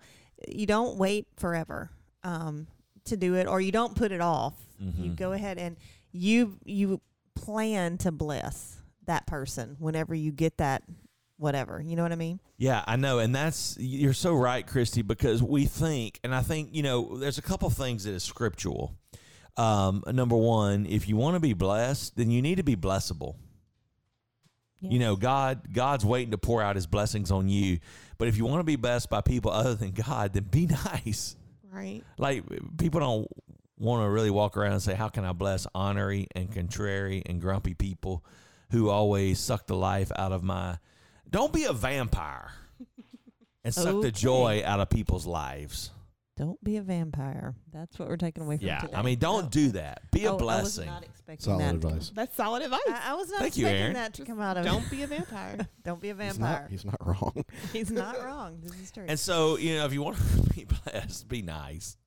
you 0.48 0.66
don't 0.66 0.98
wait 0.98 1.28
forever 1.36 1.92
um, 2.24 2.66
to 3.04 3.16
do 3.16 3.36
it 3.36 3.46
or 3.48 3.62
you 3.62 3.72
don't 3.72 3.96
put 3.96 4.12
it 4.12 4.22
off 4.22 4.56
you 4.80 5.12
Mhm. 5.12 5.16
go 5.16 5.34
ahead 5.34 5.58
and 5.60 5.76
you 6.12 6.58
you 6.66 7.02
plan 7.36 7.98
to 8.00 8.12
bless 8.12 8.78
that 9.06 9.26
person 9.28 9.76
whenever 9.80 10.14
you 10.16 10.32
get 10.32 10.58
that 10.58 10.84
whatever 11.38 11.82
you 11.86 11.96
know 11.96 12.04
what 12.04 12.12
i 12.12 12.16
mean 12.16 12.40
Yeah, 12.58 12.84
I 12.88 12.96
know, 12.96 13.20
and 13.20 13.36
that's 13.36 13.78
you're 13.80 14.14
so 14.14 14.34
right, 14.34 14.66
Christy, 14.66 15.04
because 15.04 15.44
we 15.44 15.66
think, 15.66 16.20
and 16.24 16.34
I 16.34 16.42
think 16.42 16.70
you 16.74 16.82
know, 16.82 17.20
there's 17.20 17.38
a 17.38 17.44
couple 17.44 17.70
things 17.70 18.06
that 18.06 18.14
is 18.14 18.24
scriptural. 18.24 18.96
Um, 19.56 20.04
number 20.08 20.36
one, 20.36 20.88
if 20.88 21.08
you 21.08 21.16
want 21.18 21.36
to 21.36 21.40
be 21.40 21.54
blessed, 21.54 22.16
then 22.18 22.32
you 22.32 22.42
need 22.42 22.56
to 22.56 22.64
be 22.64 22.76
blessable. 22.76 23.36
You 24.80 24.98
know, 25.00 25.16
God 25.16 25.72
God's 25.72 26.04
waiting 26.06 26.32
to 26.32 26.38
pour 26.40 26.64
out 26.64 26.76
His 26.76 26.88
blessings 26.88 27.30
on 27.30 27.48
you, 27.48 27.78
but 28.18 28.28
if 28.28 28.38
you 28.38 28.46
want 28.46 28.60
to 28.60 28.64
be 28.64 28.76
blessed 28.76 29.10
by 29.12 29.22
people 29.22 29.52
other 29.52 29.76
than 29.76 29.92
God, 29.92 30.34
then 30.34 30.44
be 30.44 30.66
nice. 30.86 31.36
right. 31.72 32.04
Like 32.18 32.44
people 32.78 33.00
don't 33.00 33.28
want 33.78 34.04
to 34.04 34.10
really 34.10 34.32
walk 34.32 34.58
around 34.58 34.74
and 34.74 34.82
say, 34.82 34.96
"How 34.96 35.10
can 35.10 35.24
I 35.26 35.34
bless 35.34 35.68
honorary 35.76 36.28
and 36.36 36.52
contrary 36.52 37.24
and 37.26 37.40
grumpy 37.42 37.74
people 37.74 38.24
who 38.72 38.90
always 38.90 39.40
suck 39.40 39.68
the 39.68 39.76
life 39.76 40.12
out 40.16 40.32
of 40.32 40.44
my?" 40.44 40.78
Don't 41.30 41.52
be 41.54 41.66
a 41.66 41.74
vampire 41.74 42.52
and 43.64 43.74
suck 43.74 44.02
the 44.02 44.12
joy 44.12 44.62
out 44.66 44.80
of 44.80 44.90
people's 44.90 45.26
lives. 45.26 45.92
Don't 46.38 46.64
be 46.64 46.78
a 46.78 46.84
vampire. 46.84 47.56
That's 47.74 47.98
what 47.98 48.08
we're 48.10 48.16
taking 48.16 48.44
away 48.44 48.58
from 48.58 48.68
Yeah, 48.68 48.80
today. 48.82 48.94
I 48.94 49.02
mean, 49.02 49.18
don't 49.18 49.46
No. 49.46 49.50
do 49.50 49.70
that. 49.70 50.04
Be 50.12 50.26
a 50.26 50.28
Oh, 50.28 50.30
I 50.30 50.34
was 50.36 50.42
blessing. 50.44 50.86
not 50.86 51.04
expecting 51.04 51.44
Solid 51.46 51.62
that. 51.64 51.76
advice. 51.88 52.12
That's 52.14 52.36
solid 52.38 52.62
advice. 52.62 52.80
I, 52.88 53.02
I 53.12 53.14
was 53.16 53.28
not 53.30 53.40
Thank 53.40 53.54
expecting 53.58 53.82
Aaron. 53.82 53.94
that 53.94 54.14
to 54.14 54.24
come 54.26 54.40
out 54.40 54.56
of 54.56 54.64
Don't 54.64 54.88
be 54.92 55.02
a 55.02 55.08
vampire. 55.08 55.68
Don't 55.84 56.00
be 56.00 56.10
a 56.12 56.14
He's 56.16 56.38
vampire. 56.38 56.62
not, 56.62 56.70
he's 56.70 56.86
not 56.86 57.08
wrong. 57.08 57.44
He's 57.74 57.90
not 57.92 58.24
wrong. 58.24 58.60
This 58.62 58.80
is 58.80 58.92
true. 58.92 59.06
And 59.08 59.20
so, 59.20 59.58
you 59.58 59.78
know, 59.78 59.86
if 59.86 59.94
you 59.94 60.04
want 60.04 60.18
to 60.18 60.54
be 60.54 60.66
blessed, 60.86 61.28
be 61.28 61.42
nice. 61.42 61.98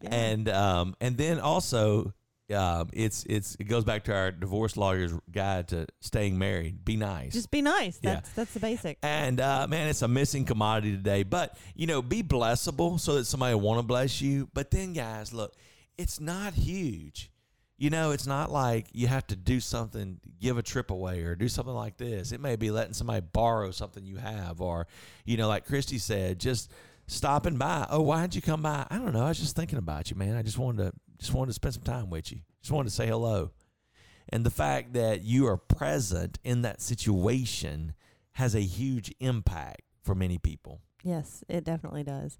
Yeah. 0.00 0.14
And 0.14 0.48
um, 0.48 0.94
and 1.00 1.16
then 1.16 1.40
also, 1.40 2.12
um, 2.54 2.88
it's 2.92 3.24
it's 3.28 3.56
it 3.58 3.64
goes 3.64 3.84
back 3.84 4.04
to 4.04 4.14
our 4.14 4.30
divorce 4.30 4.76
lawyer's 4.76 5.12
guide 5.30 5.68
to 5.68 5.86
staying 6.00 6.38
married. 6.38 6.84
Be 6.84 6.96
nice. 6.96 7.32
just 7.32 7.50
be 7.50 7.62
nice. 7.62 7.98
Yeah. 8.02 8.14
That's 8.14 8.30
that's 8.32 8.54
the 8.54 8.60
basic. 8.60 8.98
And 9.02 9.40
uh, 9.40 9.66
man, 9.68 9.88
it's 9.88 10.02
a 10.02 10.08
missing 10.08 10.44
commodity 10.44 10.92
today. 10.92 11.24
But 11.24 11.56
you 11.74 11.86
know, 11.86 12.00
be 12.00 12.22
blessable 12.22 12.98
so 13.00 13.16
that 13.16 13.26
somebody 13.26 13.54
want 13.54 13.80
to 13.80 13.86
bless 13.86 14.22
you. 14.22 14.48
But 14.54 14.70
then, 14.70 14.92
guys, 14.92 15.32
look, 15.32 15.54
it's 15.96 16.20
not 16.20 16.54
huge. 16.54 17.30
You 17.80 17.90
know, 17.90 18.10
it's 18.10 18.26
not 18.26 18.50
like 18.50 18.88
you 18.92 19.06
have 19.06 19.24
to 19.28 19.36
do 19.36 19.60
something, 19.60 20.18
give 20.40 20.58
a 20.58 20.62
trip 20.62 20.90
away 20.90 21.22
or 21.22 21.36
do 21.36 21.48
something 21.48 21.74
like 21.74 21.96
this. 21.96 22.32
It 22.32 22.40
may 22.40 22.56
be 22.56 22.72
letting 22.72 22.92
somebody 22.92 23.20
borrow 23.20 23.70
something 23.70 24.04
you 24.04 24.16
have, 24.16 24.60
or, 24.60 24.88
you 25.24 25.36
know, 25.36 25.46
like 25.46 25.64
Christy 25.64 25.98
said, 25.98 26.40
just 26.40 26.72
stopping 27.08 27.56
by. 27.56 27.86
Oh, 27.90 28.02
why'd 28.02 28.34
you 28.34 28.42
come 28.42 28.62
by? 28.62 28.86
I 28.88 28.98
don't 28.98 29.12
know. 29.12 29.24
I 29.24 29.28
was 29.28 29.40
just 29.40 29.56
thinking 29.56 29.78
about 29.78 30.10
you, 30.10 30.16
man. 30.16 30.36
I 30.36 30.42
just 30.42 30.58
wanted 30.58 30.84
to 30.84 30.92
just 31.18 31.34
wanted 31.34 31.48
to 31.48 31.54
spend 31.54 31.74
some 31.74 31.82
time 31.82 32.10
with 32.10 32.30
you. 32.30 32.38
Just 32.62 32.70
wanted 32.70 32.90
to 32.90 32.94
say 32.94 33.08
hello. 33.08 33.50
And 34.28 34.46
the 34.46 34.50
fact 34.50 34.92
that 34.92 35.22
you 35.22 35.46
are 35.46 35.56
present 35.56 36.38
in 36.44 36.62
that 36.62 36.80
situation 36.80 37.94
has 38.32 38.54
a 38.54 38.60
huge 38.60 39.12
impact 39.18 39.82
for 40.04 40.14
many 40.14 40.38
people. 40.38 40.80
Yes, 41.02 41.42
it 41.48 41.64
definitely 41.64 42.04
does. 42.04 42.38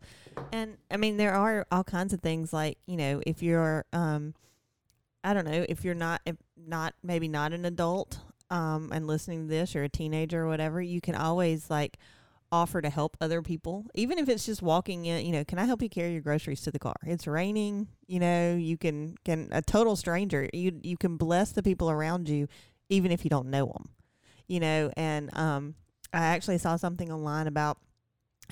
And 0.53 0.77
I 0.91 0.97
mean, 0.97 1.17
there 1.17 1.35
are 1.35 1.67
all 1.73 1.85
kinds 1.85 2.13
of 2.13 2.21
things 2.21 2.53
like 2.53 2.79
you 2.87 2.97
know, 2.97 3.21
if 3.27 3.43
you're, 3.43 3.87
um, 3.93 4.35
I 5.25 5.35
don't 5.35 5.47
know, 5.47 5.65
if 5.69 5.85
you're 5.85 5.95
not, 5.95 6.21
if 6.27 6.37
not 6.57 6.95
maybe 7.03 7.27
not 7.27 7.53
an 7.53 7.65
adult, 7.65 8.21
um, 8.51 8.91
and 8.93 9.07
listening 9.07 9.43
to 9.43 9.49
this, 9.49 9.75
or 9.75 9.83
a 9.83 9.89
teenager 9.89 10.45
or 10.45 10.49
whatever, 10.49 10.81
you 10.81 11.01
can 11.01 11.15
always 11.15 11.71
like 11.71 11.99
offer 12.51 12.81
to 12.81 12.91
help 12.91 13.17
other 13.21 13.43
people, 13.43 13.87
even 13.95 14.19
if 14.19 14.29
it's 14.29 14.47
just 14.47 14.63
walking 14.63 15.07
in. 15.07 15.25
You 15.25 15.33
know, 15.33 15.45
can 15.45 15.59
I 15.59 15.65
help 15.65 15.83
you 15.83 15.89
carry 15.89 16.13
your 16.13 16.21
groceries 16.21 16.63
to 16.63 16.71
the 16.71 16.79
car? 16.79 16.97
It's 17.05 17.27
raining. 17.27 17.89
You 18.07 18.21
know, 18.21 18.57
you 18.57 18.77
can 18.77 19.17
can 19.25 19.49
a 19.53 19.63
total 19.63 19.97
stranger. 19.97 20.49
You 20.53 20.79
you 20.83 20.97
can 20.97 21.17
bless 21.17 21.53
the 21.53 21.63
people 21.63 21.91
around 21.91 22.29
you, 22.29 22.49
even 22.89 23.11
if 23.13 23.25
you 23.25 23.31
don't 23.31 23.51
know 23.51 23.67
them. 23.67 23.91
You 24.47 24.61
know, 24.61 24.91
and 24.97 25.37
um, 25.37 25.75
I 26.13 26.27
actually 26.27 26.59
saw 26.59 26.77
something 26.77 27.13
online 27.13 27.47
about 27.47 27.79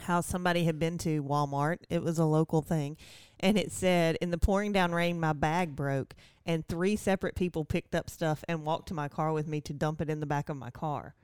how 0.02 0.20
somebody 0.20 0.64
had 0.64 0.78
been 0.78 0.98
to 0.98 1.22
Walmart. 1.22 1.78
It 1.88 2.02
was 2.02 2.18
a 2.18 2.24
local 2.24 2.62
thing. 2.62 2.96
And 3.40 3.58
it 3.58 3.72
said, 3.72 4.16
In 4.20 4.30
the 4.30 4.38
pouring 4.38 4.72
down 4.72 4.92
rain, 4.92 5.18
my 5.20 5.32
bag 5.32 5.74
broke, 5.74 6.14
and 6.44 6.66
three 6.66 6.96
separate 6.96 7.34
people 7.34 7.64
picked 7.64 7.94
up 7.94 8.08
stuff 8.10 8.44
and 8.48 8.64
walked 8.64 8.88
to 8.88 8.94
my 8.94 9.08
car 9.08 9.32
with 9.32 9.46
me 9.46 9.60
to 9.62 9.72
dump 9.72 10.00
it 10.00 10.10
in 10.10 10.20
the 10.20 10.26
back 10.26 10.48
of 10.48 10.56
my 10.56 10.70
car. 10.70 11.14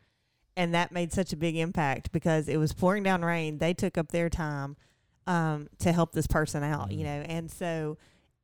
And 0.57 0.75
that 0.75 0.93
made 0.93 1.12
such 1.12 1.33
a 1.33 1.37
big 1.37 1.57
impact 1.57 2.12
because 2.12 2.49
it 2.49 2.59
was 2.59 2.73
pouring 2.73 3.03
down 3.03 3.25
rain. 3.25 3.59
They 3.59 3.73
took 3.73 3.97
up 3.97 4.12
their 4.12 4.29
time 4.29 4.77
um, 5.27 5.69
to 5.79 5.93
help 5.93 6.12
this 6.12 6.27
person 6.27 6.62
out, 6.62 6.93
you 6.93 7.05
know. 7.05 7.25
And 7.27 7.51
so 7.51 7.97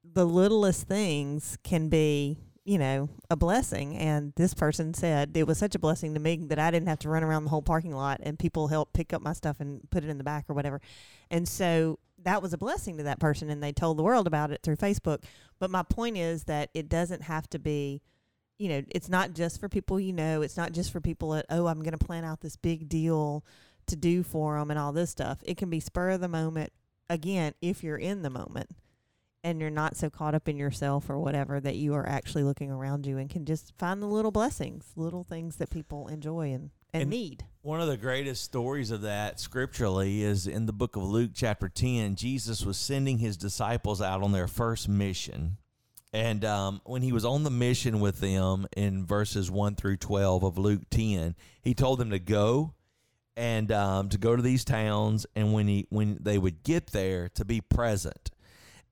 the 0.05 0.25
littlest 0.25 0.88
things 0.88 1.59
can 1.62 1.88
be 1.88 2.38
you 2.68 2.77
know, 2.77 3.09
a 3.31 3.37
blessing. 3.37 3.97
And 3.97 4.35
this 4.37 4.53
person 4.53 4.92
said 4.92 5.35
it 5.35 5.47
was 5.47 5.57
such 5.57 5.75
a 5.75 5.79
blessing 5.79 6.12
to 6.12 6.21
me 6.21 6.37
that 6.49 6.59
I 6.59 6.71
didn't 6.71 6.88
have 6.88 6.99
to 6.99 7.09
run 7.09 7.25
around 7.25 7.44
the 7.44 7.51
whole 7.51 7.62
parking 7.62 7.97
lot 7.97 8.21
and 8.23 8.38
people 8.38 8.68
helped 8.68 8.92
pick 8.92 9.14
up 9.14 9.23
my 9.23 9.33
stuff 9.33 9.59
and 9.59 9.88
put 9.88 10.05
it 10.05 10.11
in 10.11 10.18
the 10.18 10.25
back 10.25 10.44
or 10.51 10.55
whatever. 10.55 10.83
And 11.31 11.49
so 11.49 11.99
that 12.25 12.42
was 12.42 12.53
a 12.53 12.59
blessing 12.59 12.99
to 12.99 13.05
that 13.05 13.21
person 13.21 13.49
and 13.49 13.62
they 13.62 13.73
told 13.73 13.97
the 13.97 14.03
world 14.03 14.27
about 14.27 14.51
it 14.51 14.61
through 14.62 14.77
Facebook. 14.77 15.23
But 15.59 15.71
my 15.71 15.83
point 15.83 16.18
is 16.18 16.44
that 16.44 16.68
it 16.75 16.90
doesn't 16.90 17.23
have 17.23 17.49
to 17.49 17.59
be, 17.59 18.03
you 18.59 18.68
know, 18.68 18.83
it's 18.90 19.09
not 19.09 19.35
just 19.35 19.61
for 19.61 19.68
people 19.68 20.01
you 20.01 20.12
know, 20.12 20.42
it's 20.42 20.57
not 20.57 20.73
just 20.73 20.90
for 20.92 21.01
people 21.01 21.31
that, 21.31 21.47
oh, 21.49 21.66
I'm 21.66 21.81
going 21.81 21.97
to 21.97 22.05
plan 22.05 22.25
out 22.25 22.40
this 22.40 22.57
big 22.57 22.88
deal 22.88 23.44
to 23.87 23.97
do 23.97 24.23
for 24.23 24.59
them 24.59 24.71
and 24.71 24.79
all 24.79 24.92
this 24.92 25.11
stuff. 25.11 25.38
It 25.44 25.57
can 25.57 25.71
be 25.71 25.81
spur 25.81 26.11
of 26.11 26.21
the 26.21 26.29
moment, 26.29 26.73
again, 27.09 27.55
if 27.62 27.83
you're 27.83 27.97
in 27.97 28.23
the 28.23 28.31
moment 28.31 28.71
and 29.44 29.61
you're 29.61 29.71
not 29.71 29.97
so 29.97 30.11
caught 30.11 30.35
up 30.35 30.49
in 30.49 30.57
yourself 30.57 31.09
or 31.09 31.18
whatever 31.18 31.61
that 31.61 31.77
you 31.77 31.94
are 31.94 32.07
actually 32.07 32.42
looking 32.42 32.71
around 32.71 33.07
you 33.07 33.16
and 33.16 33.31
can 33.31 33.44
just 33.44 33.73
find 33.79 34.03
the 34.03 34.07
little 34.07 34.33
blessings, 34.33 34.92
little 34.97 35.23
things 35.25 35.57
that 35.57 35.71
people 35.71 36.09
enjoy 36.09 36.53
and, 36.53 36.71
and, 36.92 37.03
And- 37.03 37.11
need. 37.11 37.44
One 37.62 37.81
of 37.81 37.87
the 37.88 37.97
greatest 37.97 38.42
stories 38.42 38.90
of 38.90 39.03
that 39.03 39.38
scripturally 39.38 40.23
is 40.23 40.47
in 40.47 40.66
the 40.66 40.73
book 40.73 40.97
of 40.97 41.03
Luke, 41.05 41.31
chapter 41.35 41.68
10. 41.68 42.16
Jesus 42.16 42.64
was 42.64 42.77
sending 42.79 43.18
his 43.18 43.37
disciples 43.37 44.03
out 44.03 44.23
on 44.23 44.33
their 44.33 44.49
first 44.49 44.88
mission. 44.88 45.59
And 46.12 46.44
um, 46.44 46.81
when 46.85 47.03
he 47.03 47.12
was 47.12 47.25
on 47.25 47.44
the 47.44 47.51
mission 47.51 48.01
with 48.01 48.21
them 48.21 48.66
in 48.77 49.05
verses 49.05 49.51
1 49.51 49.75
through 49.75 49.99
12 49.99 50.42
of 50.42 50.57
Luke 50.57 50.83
10, 50.90 51.35
he 51.61 51.75
told 51.75 51.99
them 51.99 52.11
to 52.11 52.18
go 52.18 52.75
and 53.37 53.71
um, 53.71 54.09
to 54.09 54.18
go 54.18 54.35
to 54.35 54.42
these 54.42 54.64
towns. 54.64 55.27
And 55.37 55.53
when, 55.53 55.68
he, 55.68 55.87
when 55.90 56.18
they 56.21 56.38
would 56.38 56.62
get 56.62 56.88
there, 56.88 57.29
to 57.31 57.44
be 57.44 57.61
present. 57.61 58.31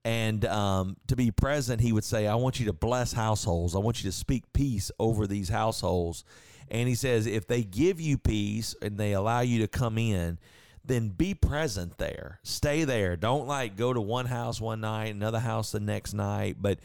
And 0.05 0.45
um, 0.45 0.99
to 1.09 1.17
be 1.17 1.31
present, 1.31 1.81
he 1.81 1.91
would 1.91 2.05
say, 2.05 2.29
I 2.29 2.37
want 2.37 2.61
you 2.61 2.67
to 2.67 2.73
bless 2.73 3.13
households. 3.13 3.75
I 3.75 3.79
want 3.79 4.05
you 4.05 4.11
to 4.11 4.17
speak 4.17 4.45
peace 4.53 4.91
over 5.01 5.27
these 5.27 5.49
households. 5.49 6.23
And 6.71 6.89
he 6.89 6.95
says, 6.95 7.27
if 7.27 7.47
they 7.47 7.63
give 7.63 8.01
you 8.01 8.19
peace 8.19 8.75
and 8.83 8.99
they 8.99 9.15
allow 9.15 9.41
you 9.41 9.61
to 9.61 9.69
come 9.69 9.99
in, 9.99 10.39
then 10.87 11.09
be 11.09 11.35
present 11.35 11.99
there. 11.99 12.41
Stay 12.43 12.85
there. 12.85 13.17
Don't 13.17 13.47
like 13.47 13.77
go 13.77 13.93
to 13.93 14.01
one 14.01 14.27
house 14.27 14.61
one 14.61 14.81
night, 14.81 15.15
another 15.15 15.41
house 15.41 15.73
the 15.73 15.81
next 15.81 16.15
night, 16.15 16.57
but 16.61 16.79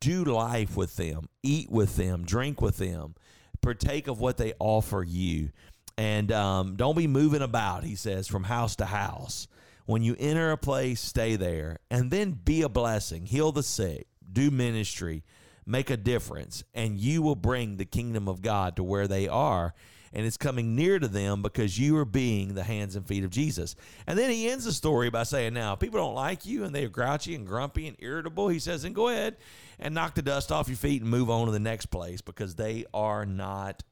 do 0.00 0.24
life 0.24 0.76
with 0.76 0.96
them, 0.96 1.28
eat 1.42 1.70
with 1.70 1.96
them, 1.96 2.24
drink 2.24 2.60
with 2.60 2.78
them, 2.78 3.14
partake 3.60 4.08
of 4.08 4.20
what 4.20 4.36
they 4.36 4.54
offer 4.58 5.02
you. 5.02 5.50
And 5.98 6.30
um, 6.32 6.76
don't 6.76 6.96
be 6.96 7.06
moving 7.06 7.42
about, 7.42 7.84
he 7.84 7.94
says, 7.94 8.28
from 8.28 8.44
house 8.44 8.76
to 8.76 8.86
house. 8.86 9.48
When 9.86 10.02
you 10.02 10.16
enter 10.18 10.50
a 10.50 10.56
place, 10.56 11.00
stay 11.00 11.36
there 11.36 11.78
and 11.90 12.10
then 12.10 12.32
be 12.32 12.62
a 12.62 12.68
blessing. 12.68 13.26
Heal 13.26 13.52
the 13.52 13.62
sick, 13.62 14.08
do 14.30 14.50
ministry, 14.50 15.22
make 15.64 15.90
a 15.90 15.96
difference, 15.96 16.64
and 16.74 16.98
you 16.98 17.22
will 17.22 17.36
bring 17.36 17.76
the 17.76 17.84
kingdom 17.84 18.28
of 18.28 18.42
God 18.42 18.76
to 18.76 18.84
where 18.84 19.08
they 19.08 19.28
are. 19.28 19.74
And 20.16 20.24
it's 20.24 20.38
coming 20.38 20.74
near 20.74 20.98
to 20.98 21.08
them 21.08 21.42
because 21.42 21.78
you 21.78 21.94
are 21.98 22.06
being 22.06 22.54
the 22.54 22.64
hands 22.64 22.96
and 22.96 23.06
feet 23.06 23.22
of 23.22 23.28
Jesus. 23.28 23.76
And 24.06 24.18
then 24.18 24.30
he 24.30 24.48
ends 24.48 24.64
the 24.64 24.72
story 24.72 25.10
by 25.10 25.24
saying, 25.24 25.52
Now, 25.52 25.74
if 25.74 25.78
people 25.80 26.00
don't 26.00 26.14
like 26.14 26.46
you 26.46 26.64
and 26.64 26.74
they're 26.74 26.88
grouchy 26.88 27.34
and 27.34 27.46
grumpy 27.46 27.86
and 27.86 27.96
irritable, 28.00 28.48
he 28.48 28.58
says, 28.58 28.82
then 28.82 28.94
go 28.94 29.08
ahead 29.10 29.36
and 29.78 29.94
knock 29.94 30.14
the 30.14 30.22
dust 30.22 30.50
off 30.50 30.68
your 30.68 30.78
feet 30.78 31.02
and 31.02 31.10
move 31.10 31.28
on 31.28 31.44
to 31.44 31.52
the 31.52 31.60
next 31.60 31.86
place 31.86 32.22
because 32.22 32.54
they 32.54 32.86
are 32.94 33.26
not 33.26 33.82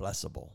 blessable. 0.00 0.50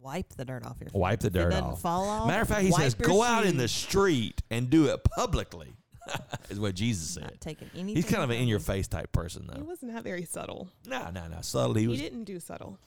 Wipe 0.00 0.30
the 0.36 0.44
dirt 0.46 0.64
off 0.64 0.76
your 0.80 0.88
feet. 0.90 0.98
Wipe 0.98 1.20
the 1.20 1.30
dirt 1.30 1.52
off. 1.54 1.80
fall 1.82 2.08
off. 2.08 2.26
Matter 2.26 2.42
of 2.42 2.48
fact, 2.48 2.62
he 2.62 2.70
wipe 2.70 2.80
says, 2.80 2.96
your 2.98 3.08
go 3.08 3.22
out 3.22 3.44
in 3.44 3.56
the 3.58 3.68
street 3.68 4.42
and 4.50 4.70
do 4.70 4.86
it 4.86 5.02
publicly, 5.04 5.74
is 6.50 6.58
what 6.60 6.74
Jesus 6.74 7.16
Not 7.20 7.30
said. 7.30 7.40
taking 7.40 7.70
anything. 7.74 7.96
He's 7.96 8.04
kind 8.10 8.22
of 8.22 8.30
an 8.30 8.36
in 8.36 8.48
your 8.48 8.60
face 8.60 8.86
type 8.86 9.12
person, 9.12 9.46
though. 9.46 9.56
He 9.56 9.62
was 9.62 9.82
not 9.82 9.94
that 9.96 10.04
very 10.04 10.24
subtle. 10.24 10.68
No, 10.86 11.10
no, 11.10 11.26
no. 11.28 11.38
Subtle, 11.42 11.74
he 11.74 11.82
He, 11.82 11.88
was 11.88 12.00
didn't 12.00 12.24
do 12.24 12.38
subtle. 12.40 12.78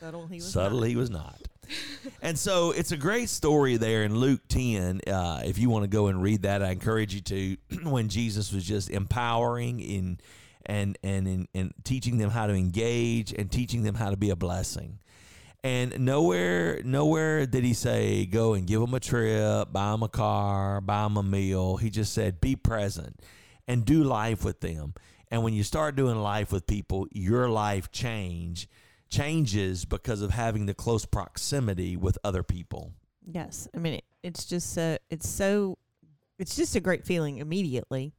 Subtle. 0.00 0.26
He 0.26 0.36
was 0.36 0.52
subtle, 0.52 0.80
not. 0.80 0.88
he 0.88 0.96
was 0.96 1.10
not. 1.10 1.40
and 2.22 2.38
so 2.38 2.72
it's 2.72 2.92
a 2.92 2.96
great 2.96 3.28
story 3.28 3.76
there 3.76 4.04
in 4.04 4.16
Luke 4.16 4.40
10. 4.48 5.02
Uh, 5.06 5.42
if 5.44 5.58
you 5.58 5.70
want 5.70 5.84
to 5.84 5.88
go 5.88 6.08
and 6.08 6.22
read 6.22 6.42
that, 6.42 6.62
I 6.62 6.70
encourage 6.70 7.14
you 7.14 7.20
to, 7.22 7.56
when 7.88 8.08
Jesus 8.08 8.52
was 8.52 8.64
just 8.64 8.90
empowering 8.90 9.80
in 9.80 10.18
and 10.66 10.96
and 11.02 11.28
in, 11.28 11.48
and 11.54 11.74
teaching 11.84 12.18
them 12.18 12.30
how 12.30 12.46
to 12.46 12.54
engage 12.54 13.32
and 13.32 13.50
teaching 13.50 13.82
them 13.82 13.94
how 13.94 14.10
to 14.10 14.16
be 14.16 14.30
a 14.30 14.36
blessing. 14.36 14.98
And 15.62 16.00
nowhere, 16.00 16.82
nowhere 16.84 17.46
did 17.46 17.64
he 17.64 17.72
say, 17.72 18.26
go 18.26 18.52
and 18.52 18.66
give 18.66 18.80
them 18.80 18.92
a 18.92 19.00
trip, 19.00 19.72
buy 19.72 19.92
them 19.92 20.02
a 20.02 20.08
car, 20.08 20.82
buy 20.82 21.04
them 21.04 21.16
a 21.16 21.22
meal. 21.22 21.78
He 21.78 21.88
just 21.88 22.12
said, 22.12 22.38
be 22.38 22.54
present 22.54 23.20
and 23.66 23.84
do 23.86 24.04
life 24.04 24.44
with 24.44 24.60
them. 24.60 24.92
And 25.30 25.42
when 25.42 25.54
you 25.54 25.62
start 25.62 25.96
doing 25.96 26.16
life 26.16 26.52
with 26.52 26.66
people, 26.66 27.06
your 27.12 27.48
life 27.48 27.90
change 27.90 28.68
changes 29.14 29.84
because 29.84 30.20
of 30.22 30.30
having 30.30 30.66
the 30.66 30.74
close 30.74 31.04
proximity 31.06 31.96
with 31.96 32.18
other 32.24 32.42
people. 32.42 32.92
Yes, 33.26 33.68
I 33.74 33.78
mean 33.78 33.94
it, 33.94 34.04
it's 34.22 34.44
just 34.44 34.72
so 34.74 34.98
it's 35.10 35.28
so 35.28 35.78
it's 36.38 36.56
just 36.56 36.74
a 36.76 36.80
great 36.80 37.04
feeling 37.04 37.38
immediately, 37.38 38.12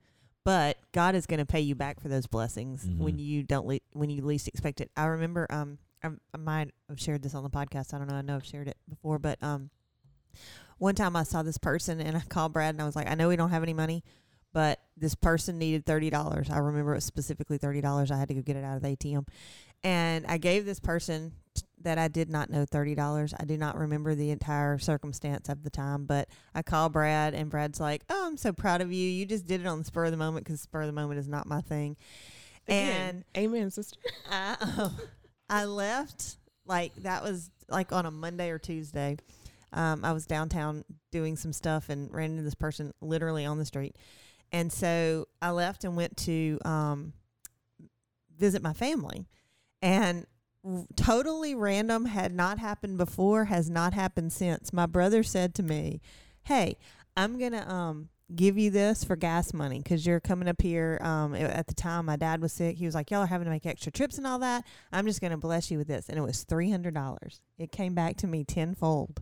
but 0.43 0.77
God 0.93 1.15
is 1.15 1.25
going 1.25 1.39
to 1.39 1.45
pay 1.45 1.59
you 1.61 1.75
back 1.75 1.99
for 1.99 2.07
those 2.07 2.27
blessings 2.27 2.85
when 2.85 3.15
Mhm. 3.17 3.19
you 3.25 3.43
don't 3.43 3.67
le- 3.67 3.79
when 3.93 4.09
you 4.09 4.21
least 4.23 4.47
expect 4.47 4.81
it. 4.81 4.89
I 4.97 5.05
remember 5.05 5.45
um 5.49 5.77
I, 6.03 6.09
I 6.33 6.37
might 6.37 6.71
have 6.89 6.99
shared 6.99 7.23
this 7.23 7.33
on 7.35 7.43
the 7.43 7.49
podcast. 7.49 7.93
I 7.93 7.97
don't 7.97 8.07
know. 8.07 8.15
I 8.15 8.21
know 8.21 8.35
I've 8.35 8.45
shared 8.45 8.67
it 8.67 8.77
before, 8.89 9.19
but 9.19 9.41
um 9.43 9.69
one 10.77 10.95
time 10.95 11.15
I 11.15 11.23
saw 11.23 11.43
this 11.43 11.57
person 11.57 12.01
and 12.01 12.17
I 12.17 12.21
called 12.21 12.53
Brad 12.53 12.75
and 12.75 12.81
I 12.81 12.85
was 12.85 12.95
like, 12.95 13.09
I 13.09 13.15
know 13.15 13.29
we 13.29 13.35
don't 13.35 13.51
have 13.51 13.63
any 13.63 13.73
money, 13.73 14.03
but 14.53 14.79
this 14.97 15.15
person 15.15 15.57
needed 15.57 15.85
thirty 15.85 16.09
dollars. 16.09 16.49
I 16.49 16.57
remember 16.57 16.93
it 16.93 16.97
was 16.97 17.05
specifically 17.05 17.57
thirty 17.57 17.81
dollars. 17.81 18.11
I 18.11 18.17
had 18.17 18.27
to 18.29 18.33
go 18.33 18.41
get 18.41 18.55
it 18.55 18.63
out 18.63 18.75
of 18.77 18.81
the 18.81 18.89
ATM, 18.89 19.27
and 19.85 20.25
I 20.27 20.39
gave 20.39 20.65
this 20.65 20.79
person 20.79 21.31
that 21.81 21.99
I 21.99 22.07
did 22.07 22.27
not 22.27 22.49
know 22.49 22.65
thirty 22.65 22.95
dollars. 22.95 23.33
I 23.39 23.45
do 23.45 23.55
not 23.55 23.77
remember 23.77 24.15
the 24.15 24.31
entire 24.31 24.79
circumstance 24.79 25.47
of 25.47 25.63
the 25.63 25.69
time, 25.69 26.05
but 26.05 26.27
I 26.55 26.63
called 26.63 26.91
Brad, 26.91 27.35
and 27.35 27.51
Brad's 27.51 27.79
like, 27.79 28.03
"Oh, 28.09 28.25
I'm 28.25 28.35
so 28.35 28.51
proud 28.51 28.81
of 28.81 28.91
you. 28.91 29.07
You 29.07 29.27
just 29.27 29.45
did 29.45 29.61
it 29.61 29.67
on 29.67 29.79
the 29.79 29.85
spur 29.85 30.05
of 30.05 30.11
the 30.11 30.17
moment 30.17 30.45
because 30.45 30.59
spur 30.59 30.81
of 30.81 30.87
the 30.87 30.93
moment 30.93 31.19
is 31.19 31.29
not 31.29 31.45
my 31.45 31.61
thing." 31.61 31.95
Again, 32.67 33.23
amen, 33.37 33.69
sister. 33.69 33.99
I 34.29 34.57
um, 34.77 34.97
I 35.49 35.65
left 35.65 36.37
like 36.65 36.95
that 37.03 37.23
was 37.23 37.51
like 37.69 37.91
on 37.91 38.07
a 38.07 38.11
Monday 38.11 38.49
or 38.49 38.57
Tuesday. 38.57 39.17
Um, 39.71 40.03
I 40.03 40.13
was 40.13 40.25
downtown 40.25 40.83
doing 41.11 41.35
some 41.35 41.53
stuff 41.53 41.89
and 41.89 42.11
ran 42.11 42.31
into 42.31 42.43
this 42.43 42.55
person 42.55 42.91
literally 43.01 43.45
on 43.45 43.59
the 43.59 43.65
street, 43.65 43.95
and 44.51 44.73
so 44.73 45.27
I 45.43 45.51
left 45.51 45.83
and 45.83 45.95
went 45.95 46.17
to 46.17 46.57
um, 46.65 47.13
visit 48.35 48.63
my 48.63 48.73
family, 48.73 49.27
and 49.85 50.25
r- 50.67 50.85
totally 50.95 51.53
random 51.55 52.05
had 52.05 52.33
not 52.33 52.57
happened 52.59 52.97
before, 52.97 53.45
has 53.45 53.69
not 53.69 53.93
happened 53.93 54.33
since. 54.33 54.73
My 54.73 54.85
brother 54.87 55.23
said 55.23 55.53
to 55.55 55.63
me, 55.63 56.01
"Hey, 56.43 56.77
I'm 57.15 57.39
gonna 57.39 57.65
um." 57.71 58.09
give 58.35 58.57
you 58.57 58.71
this 58.71 59.03
for 59.03 59.15
gas 59.15 59.53
money 59.53 59.77
because 59.77 60.03
you're 60.03 60.19
coming 60.19 60.47
up 60.47 60.59
here. 60.59 60.97
Um, 60.99 61.35
at 61.35 61.67
the 61.67 61.75
time, 61.75 62.07
my 62.07 62.15
dad 62.15 62.41
was 62.41 62.51
sick. 62.51 62.75
He 62.75 62.87
was 62.87 62.95
like, 62.95 63.11
y'all 63.11 63.21
are 63.21 63.27
having 63.27 63.45
to 63.45 63.51
make 63.51 63.67
extra 63.67 63.91
trips 63.91 64.17
and 64.17 64.25
all 64.25 64.39
that. 64.39 64.65
I'm 64.91 65.05
just 65.05 65.21
going 65.21 65.29
to 65.29 65.37
bless 65.37 65.69
you 65.69 65.77
with 65.77 65.87
this. 65.87 66.09
And 66.09 66.17
it 66.17 66.21
was 66.21 66.43
$300. 66.43 67.39
It 67.59 67.71
came 67.71 67.93
back 67.93 68.17
to 68.17 68.27
me 68.27 68.43
tenfold. 68.43 69.21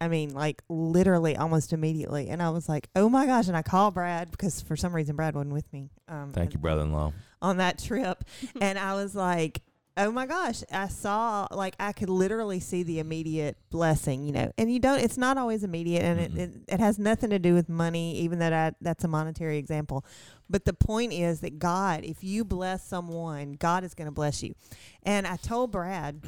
I 0.00 0.08
mean, 0.08 0.34
like 0.34 0.60
literally 0.68 1.36
almost 1.36 1.72
immediately. 1.72 2.28
And 2.28 2.42
I 2.42 2.50
was 2.50 2.68
like, 2.68 2.88
oh 2.96 3.08
my 3.08 3.26
gosh. 3.26 3.46
And 3.46 3.56
I 3.56 3.62
called 3.62 3.94
Brad 3.94 4.32
because 4.32 4.60
for 4.60 4.76
some 4.76 4.92
reason 4.92 5.14
Brad 5.14 5.36
wasn't 5.36 5.54
with 5.54 5.72
me. 5.72 5.90
Um, 6.08 6.32
Thank 6.32 6.52
you, 6.52 6.58
brother-in-law. 6.58 7.12
on 7.42 7.58
that 7.58 7.78
trip 7.78 8.24
and 8.60 8.76
I 8.76 8.94
was 8.94 9.14
like, 9.14 9.62
oh 9.96 10.12
my 10.12 10.26
gosh, 10.26 10.62
I 10.70 10.88
saw 10.88 11.48
like 11.50 11.74
I 11.80 11.92
could 11.92 12.10
literally 12.10 12.60
see 12.60 12.82
the 12.82 12.98
immediate 12.98 13.56
blessing, 13.70 14.24
you 14.24 14.32
know. 14.32 14.52
And 14.58 14.72
you 14.72 14.78
don't 14.78 15.00
it's 15.00 15.16
not 15.16 15.38
always 15.38 15.64
immediate 15.64 16.02
and 16.02 16.20
Mm-mm. 16.20 16.24
it, 16.24 16.30
mm-hmm. 16.32 16.40
it, 16.40 16.74
it 16.74 16.80
has 16.80 16.98
nothing 16.98 17.30
to 17.30 17.38
do 17.38 17.54
with 17.54 17.68
money, 17.68 18.16
even 18.18 18.38
though 18.38 18.50
that 18.50 18.76
that's 18.80 19.04
a 19.04 19.08
monetary 19.08 19.58
example. 19.58 20.04
But 20.48 20.64
the 20.64 20.74
point 20.74 21.12
is 21.12 21.40
that 21.40 21.58
God, 21.58 22.04
if 22.04 22.22
you 22.22 22.44
bless 22.44 22.86
someone, 22.86 23.54
God 23.54 23.84
is 23.84 23.94
going 23.94 24.06
to 24.06 24.12
bless 24.12 24.42
you. 24.42 24.54
And 25.02 25.26
I 25.26 25.36
told 25.36 25.72
Brad 25.72 26.22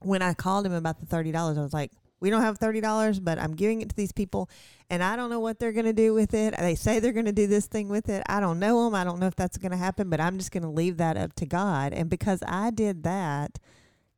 when 0.00 0.22
I 0.22 0.34
called 0.34 0.66
him 0.66 0.72
about 0.72 1.00
the 1.00 1.06
$30, 1.06 1.34
I 1.34 1.62
was 1.62 1.72
like, 1.72 1.90
we 2.24 2.30
don't 2.30 2.40
have 2.40 2.58
$30, 2.58 3.22
but 3.22 3.38
I'm 3.38 3.54
giving 3.54 3.82
it 3.82 3.90
to 3.90 3.94
these 3.94 4.12
people 4.12 4.48
and 4.88 5.04
I 5.04 5.14
don't 5.14 5.28
know 5.28 5.40
what 5.40 5.58
they're 5.58 5.72
going 5.72 5.84
to 5.84 5.92
do 5.92 6.14
with 6.14 6.32
it. 6.32 6.54
They 6.58 6.74
say 6.74 6.98
they're 6.98 7.12
going 7.12 7.26
to 7.26 7.32
do 7.32 7.46
this 7.46 7.66
thing 7.66 7.90
with 7.90 8.08
it. 8.08 8.22
I 8.26 8.40
don't 8.40 8.58
know 8.58 8.84
them. 8.84 8.94
I 8.94 9.04
don't 9.04 9.20
know 9.20 9.26
if 9.26 9.36
that's 9.36 9.58
going 9.58 9.72
to 9.72 9.76
happen, 9.76 10.08
but 10.08 10.22
I'm 10.22 10.38
just 10.38 10.50
going 10.50 10.62
to 10.62 10.70
leave 10.70 10.96
that 10.96 11.18
up 11.18 11.34
to 11.34 11.44
God. 11.44 11.92
And 11.92 12.08
because 12.08 12.42
I 12.46 12.70
did 12.70 13.02
that, 13.02 13.58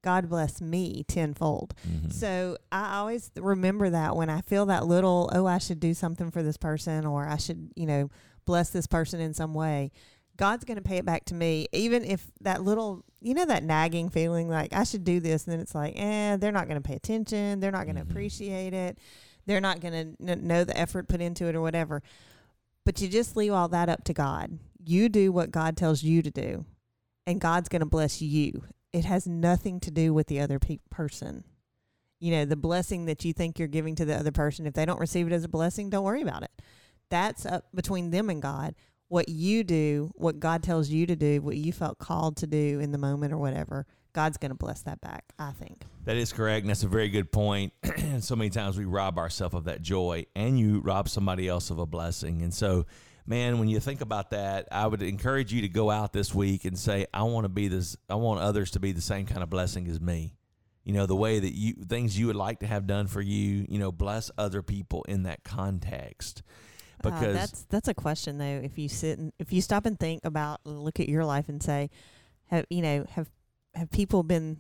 God 0.03 0.29
bless 0.29 0.61
me 0.61 1.05
tenfold. 1.09 1.75
Mhm. 1.85 2.13
So 2.13 2.59
I 2.71 2.99
always 2.99 3.33
remember 3.35 3.91
that 3.91 4.15
when 4.15 4.31
I 4.31 4.41
feel 4.41 4.67
that 4.67 4.87
little, 4.87 5.29
oh, 5.35 5.47
I 5.47 5.59
should 5.59 5.81
do 5.81 5.93
something 5.93 6.31
for 6.31 6.45
this 6.45 6.57
person 6.57 7.05
or 7.07 7.27
I 7.27 7.39
should, 7.39 7.71
you 7.75 7.87
know, 7.87 8.09
bless 8.45 8.71
this 8.71 8.87
person 8.87 9.19
in 9.19 9.35
some 9.35 9.53
way. 9.53 9.91
God's 10.37 10.65
going 10.65 10.77
to 10.77 10.83
pay 10.83 10.99
it 10.99 11.05
back 11.05 11.25
to 11.27 11.35
me, 11.35 11.67
even 11.73 12.05
if 12.05 12.27
that 12.43 12.63
little, 12.63 13.05
you 13.21 13.35
know, 13.35 13.47
that 13.47 13.65
nagging 13.65 14.09
feeling 14.11 14.49
like 14.49 14.73
I 14.73 14.85
should 14.85 15.05
do 15.05 15.21
this. 15.21 15.45
And 15.45 15.53
then 15.53 15.61
it's 15.61 15.75
like, 15.75 15.95
eh, 15.97 16.37
they're 16.37 16.53
not 16.53 16.69
going 16.69 16.81
to 16.81 16.87
pay 16.87 16.95
attention. 16.97 17.61
They're 17.61 17.71
not 17.73 17.85
going 17.85 17.97
to 17.97 18.05
Mhm. 18.05 18.11
appreciate 18.11 18.75
it. 18.75 18.99
They're 19.47 19.61
not 19.61 19.81
going 19.81 20.17
to 20.17 20.31
n- 20.33 20.47
know 20.47 20.65
the 20.65 20.77
effort 20.77 21.09
put 21.09 21.21
into 21.21 21.47
it 21.47 21.55
or 21.55 21.61
whatever. 21.61 22.03
But 22.85 23.01
you 23.01 23.09
just 23.09 23.37
leave 23.37 23.53
all 23.53 23.69
that 23.69 23.89
up 23.89 24.05
to 24.05 24.13
God. 24.13 24.59
You 24.85 25.09
do 25.09 25.33
what 25.33 25.51
God 25.51 25.77
tells 25.77 26.03
you 26.03 26.23
to 26.23 26.31
do, 26.31 26.65
and 27.27 27.41
God's 27.41 27.69
going 27.69 27.81
to 27.81 27.87
bless 27.87 28.21
you. 28.23 28.65
It 28.93 29.05
has 29.05 29.27
nothing 29.27 29.81
to 29.81 29.91
do 29.91 30.15
with 30.15 30.29
the 30.29 30.41
other 30.41 30.59
pe- 30.59 30.79
person. 30.91 31.45
You 32.21 32.31
know, 32.31 32.45
the 32.45 32.57
blessing 32.57 33.05
that 33.07 33.25
you 33.25 33.33
think 33.33 33.59
you're 33.59 33.69
giving 33.69 33.95
to 33.97 34.05
the 34.05 34.17
other 34.17 34.33
person, 34.33 34.67
if 34.67 34.75
they 34.75 34.87
don't 34.87 35.01
receive 35.01 35.27
it 35.27 35.33
as 35.33 35.45
a 35.45 35.49
blessing, 35.49 35.91
don't 35.91 36.05
worry 36.05 36.23
about 36.23 36.43
it. 36.45 36.51
That's 37.11 37.45
up 37.45 37.67
between 37.75 38.11
them 38.11 38.31
and 38.31 38.41
God. 38.41 38.75
What 39.09 39.29
you 39.29 39.63
do, 39.63 40.11
what 40.15 40.41
God 40.41 40.63
tells 40.63 40.89
you 40.89 41.07
to 41.07 41.17
do, 41.17 41.41
what 41.41 41.57
you 41.57 41.73
felt 41.73 41.99
called 41.99 42.37
to 42.39 42.47
do 42.47 42.81
in 42.81 42.91
the 42.93 42.99
moment 42.99 43.33
or 43.33 43.39
whatever, 43.39 43.87
God's 44.17 44.39
going 44.39 44.51
to 44.51 44.57
bless 44.57 44.81
that 44.83 45.01
back, 45.03 45.25
I 45.39 45.53
think. 45.53 45.83
That 46.07 46.17
is 46.17 46.33
correct, 46.33 46.63
and 46.63 46.71
that's 46.71 46.83
a 46.85 46.89
very 46.89 47.11
good 47.11 47.31
point. 47.31 47.75
so 48.21 48.35
many 48.35 48.49
times 48.49 48.79
we 48.79 48.87
rob 48.87 49.19
ourselves 49.19 49.55
of 49.55 49.65
that 49.65 49.83
joy, 49.83 50.25
and 50.35 50.59
you 50.59 50.81
rob 50.81 51.11
somebody 51.11 51.47
else 51.49 51.69
of 51.69 51.79
a 51.79 51.85
blessing. 51.85 52.41
And 52.41 52.55
so, 52.55 52.87
man, 53.27 53.59
when 53.59 53.69
you 53.69 53.79
think 53.79 54.01
about 54.01 54.31
that, 54.31 54.69
I 54.73 54.87
would 54.87 55.03
encourage 55.03 55.53
you 55.53 55.61
to 55.61 55.69
go 55.69 55.91
out 55.91 56.15
this 56.15 56.35
week 56.35 56.65
and 56.65 56.79
say, 56.79 57.07
"I 57.13 57.25
want 57.25 57.45
to 57.45 57.51
be 57.51 57.69
this. 57.69 57.95
I 58.09 58.15
want 58.15 58.41
others 58.41 58.71
to 58.71 58.81
be 58.81 58.93
the 58.93 59.03
same 59.03 59.27
kind 59.27 59.43
of 59.43 59.51
blessing 59.51 59.87
as 59.87 60.01
me." 60.01 60.39
You 60.83 60.95
know, 60.95 61.05
the 61.05 61.17
way 61.17 61.39
that 61.39 61.53
you 61.53 61.75
things 61.87 62.19
you 62.19 62.29
would 62.29 62.37
like 62.37 62.61
to 62.61 62.67
have 62.67 62.87
done 62.87 63.09
for 63.09 63.21
you. 63.21 63.67
You 63.69 63.79
know, 63.79 63.93
bless 63.93 64.31
other 64.39 64.63
people 64.63 65.05
in 65.09 65.25
that 65.25 65.45
context. 65.45 66.43
Uh, 67.13 67.33
that's 67.33 67.65
that's 67.65 67.89
a 67.89 67.95
question 67.95 68.39
though. 68.39 68.61
If 68.63 68.79
you 68.79 68.89
sit 68.89 69.19
and 69.19 69.33
if 69.39 69.53
you 69.53 69.61
stop 69.61 69.87
and 69.87 69.99
think 69.99 70.25
about, 70.25 70.61
look 70.65 71.01
at 71.01 71.09
your 71.09 71.25
life 71.25 71.49
and 71.49 71.63
say, 71.63 71.91
have 72.47 72.65
you 72.71 72.83
know 72.83 73.05
have 73.11 73.29
have 73.75 73.91
people 73.91 74.23
been 74.23 74.59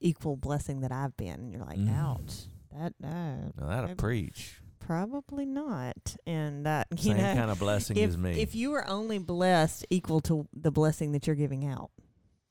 equal 0.00 0.36
blessing 0.36 0.80
that 0.80 0.92
I've 0.92 1.16
been? 1.16 1.34
And 1.34 1.52
you're 1.52 1.64
like, 1.64 1.78
Mm. 1.78 1.96
ouch, 1.98 2.32
that 2.72 2.92
uh, 3.04 3.08
now 3.08 3.52
that'll 3.68 3.82
maybe- 3.88 3.94
preach. 3.96 4.58
probably 4.80 5.46
not. 5.46 6.16
And 6.26 6.66
that 6.66 6.86
you 6.96 7.12
Same 7.12 7.16
know, 7.18 7.34
kind 7.34 7.50
of 7.50 7.58
blessing 7.58 7.96
if 7.96 8.08
as 8.10 8.18
me. 8.18 8.40
if 8.40 8.54
you 8.54 8.70
were 8.70 8.86
only 8.88 9.18
blessed 9.18 9.86
equal 9.90 10.20
to 10.22 10.48
the 10.52 10.70
blessing 10.70 11.12
that 11.12 11.26
you're 11.26 11.36
giving 11.36 11.66
out, 11.66 11.90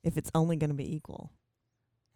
if 0.04 0.17
it's 0.17 0.32
only 0.36 0.56
going 0.56 0.69
to 0.69 0.76
be 0.76 0.95
equal, 0.95 1.32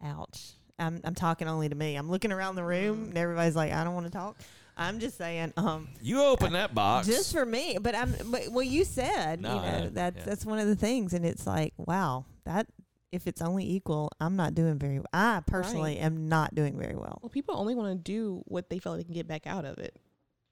ouch. 0.02 0.52
I'm 0.78 1.00
I'm 1.04 1.14
talking 1.14 1.48
only 1.48 1.68
to 1.70 1.74
me. 1.74 1.96
I'm 1.96 2.10
looking 2.10 2.32
around 2.32 2.54
the 2.56 2.64
room 2.64 3.04
and 3.04 3.16
everybody's 3.18 3.56
like, 3.56 3.72
I 3.72 3.82
don't 3.84 3.94
want 3.94 4.06
to 4.06 4.12
talk. 4.12 4.36
I'm 4.76 4.98
just 5.00 5.16
saying, 5.16 5.52
um, 5.56 5.88
you 6.02 6.22
open 6.22 6.52
that 6.52 6.74
box. 6.74 7.06
just 7.06 7.32
for 7.32 7.46
me. 7.46 7.78
But 7.80 7.94
I'm, 7.94 8.14
but, 8.26 8.48
well, 8.50 8.62
you 8.64 8.84
said, 8.84 9.40
No, 9.40 9.54
you 9.56 9.60
know, 9.62 9.88
that's 9.90 10.16
yeah. 10.18 10.24
that's 10.24 10.44
one 10.44 10.58
of 10.58 10.66
the 10.66 10.76
things, 10.76 11.12
and 11.14 11.24
it's 11.24 11.46
like, 11.46 11.72
wow, 11.78 12.26
that 12.44 12.66
if 13.12 13.26
it's 13.26 13.40
only 13.40 13.64
equal, 13.70 14.10
I'm 14.20 14.36
not 14.36 14.54
doing 14.54 14.78
very. 14.78 15.00
I 15.12 15.40
personally 15.46 15.94
Right. 15.96 16.04
am 16.04 16.28
not 16.28 16.54
doing 16.54 16.78
very 16.78 16.94
well. 16.96 17.18
Well, 17.22 17.30
people 17.30 17.56
only 17.56 17.74
want 17.74 17.96
to 17.96 18.12
do 18.12 18.42
what 18.46 18.68
they 18.68 18.78
feel 18.78 18.92
like 18.92 19.00
they 19.00 19.04
can 19.04 19.14
get 19.14 19.26
back 19.28 19.46
out 19.46 19.64
of 19.64 19.78
it. 19.78 19.96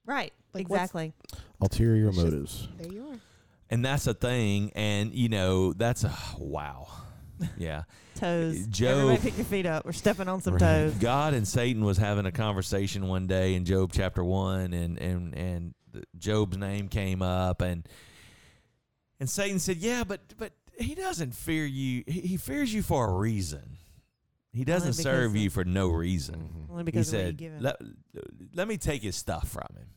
Right. 0.05 0.33
Like, 0.53 0.61
exactly. 0.61 1.13
Ulterior 1.61 2.07
It's 2.07 2.15
just- 2.17 2.25
motives. 2.25 2.67
There 2.79 2.91
you 2.91 3.07
are. 3.09 3.19
and 3.69 3.83
that's 3.85 4.07
a 4.07 4.13
thing. 4.13 4.71
And 4.75 5.13
you 5.13 5.29
know, 5.29 5.73
that's 5.73 6.03
a 6.03 6.13
wow. 6.39 6.87
Yeah. 7.57 7.83
Toes. 8.15 8.67
Job- 8.67 8.89
Everybody 8.97 9.21
pick 9.21 9.37
your 9.37 9.45
feet 9.45 9.65
up. 9.65 9.85
We're 9.85 9.91
stepping 9.91 10.27
on 10.27 10.41
some 10.41 10.53
Right. 10.53 10.59
toes. 10.61 10.93
God 10.95 11.33
and 11.33 11.47
Satan 11.47 11.83
was 11.83 11.97
having 11.97 12.25
a 12.25 12.31
conversation 12.31 13.07
one 13.07 13.27
day 13.27 13.55
in 13.55 13.65
Job 13.65 13.91
chapter 13.93 14.23
one, 14.23 14.73
and 14.73 14.97
and 14.99 15.33
and 15.35 15.73
Job's 16.17 16.57
name 16.57 16.87
came 16.87 17.21
up, 17.21 17.61
and 17.61 17.87
and 19.19 19.29
Satan 19.29 19.59
said, 19.59 19.77
"Yeah, 19.77 20.03
but 20.03 20.21
but 20.37 20.53
he 20.79 20.95
doesn't 20.95 21.33
fear 21.35 21.65
you. 21.65 22.03
He, 22.07 22.21
he 22.21 22.37
fears 22.37 22.73
you 22.73 22.81
for 22.83 23.09
a 23.09 23.13
reason. 23.13 23.77
He 24.51 24.63
doesn't 24.63 24.93
serve 24.93 25.35
you 25.35 25.49
for 25.49 25.65
no 25.65 25.89
reason." 25.89 26.35
Mhm. 26.35 26.69
Only 26.71 26.81
He 26.81 26.85
because 26.85 27.09
of 27.13 27.19
what 27.19 27.19
you 27.21 27.27
said, 27.27 27.37
give 27.37 27.53
him. 27.53 27.61
let, 27.61 27.81
"Let 28.53 28.67
me 28.67 28.77
take 28.77 29.03
his 29.03 29.15
stuff 29.15 29.47
from 29.49 29.67
him, 29.75 29.87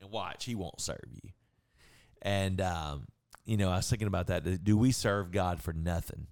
and 0.00 0.10
watch. 0.10 0.44
He 0.44 0.54
won't 0.54 0.80
serve 0.80 1.04
you." 1.22 1.30
And 2.22 2.60
um, 2.60 3.06
you 3.44 3.56
know, 3.56 3.70
I 3.70 3.76
was 3.76 3.88
thinking 3.88 4.08
about 4.08 4.26
that. 4.28 4.64
Do 4.64 4.76
we 4.76 4.90
serve 4.92 5.30
God 5.32 5.62
for 5.62 5.72
nothing? 5.72 6.26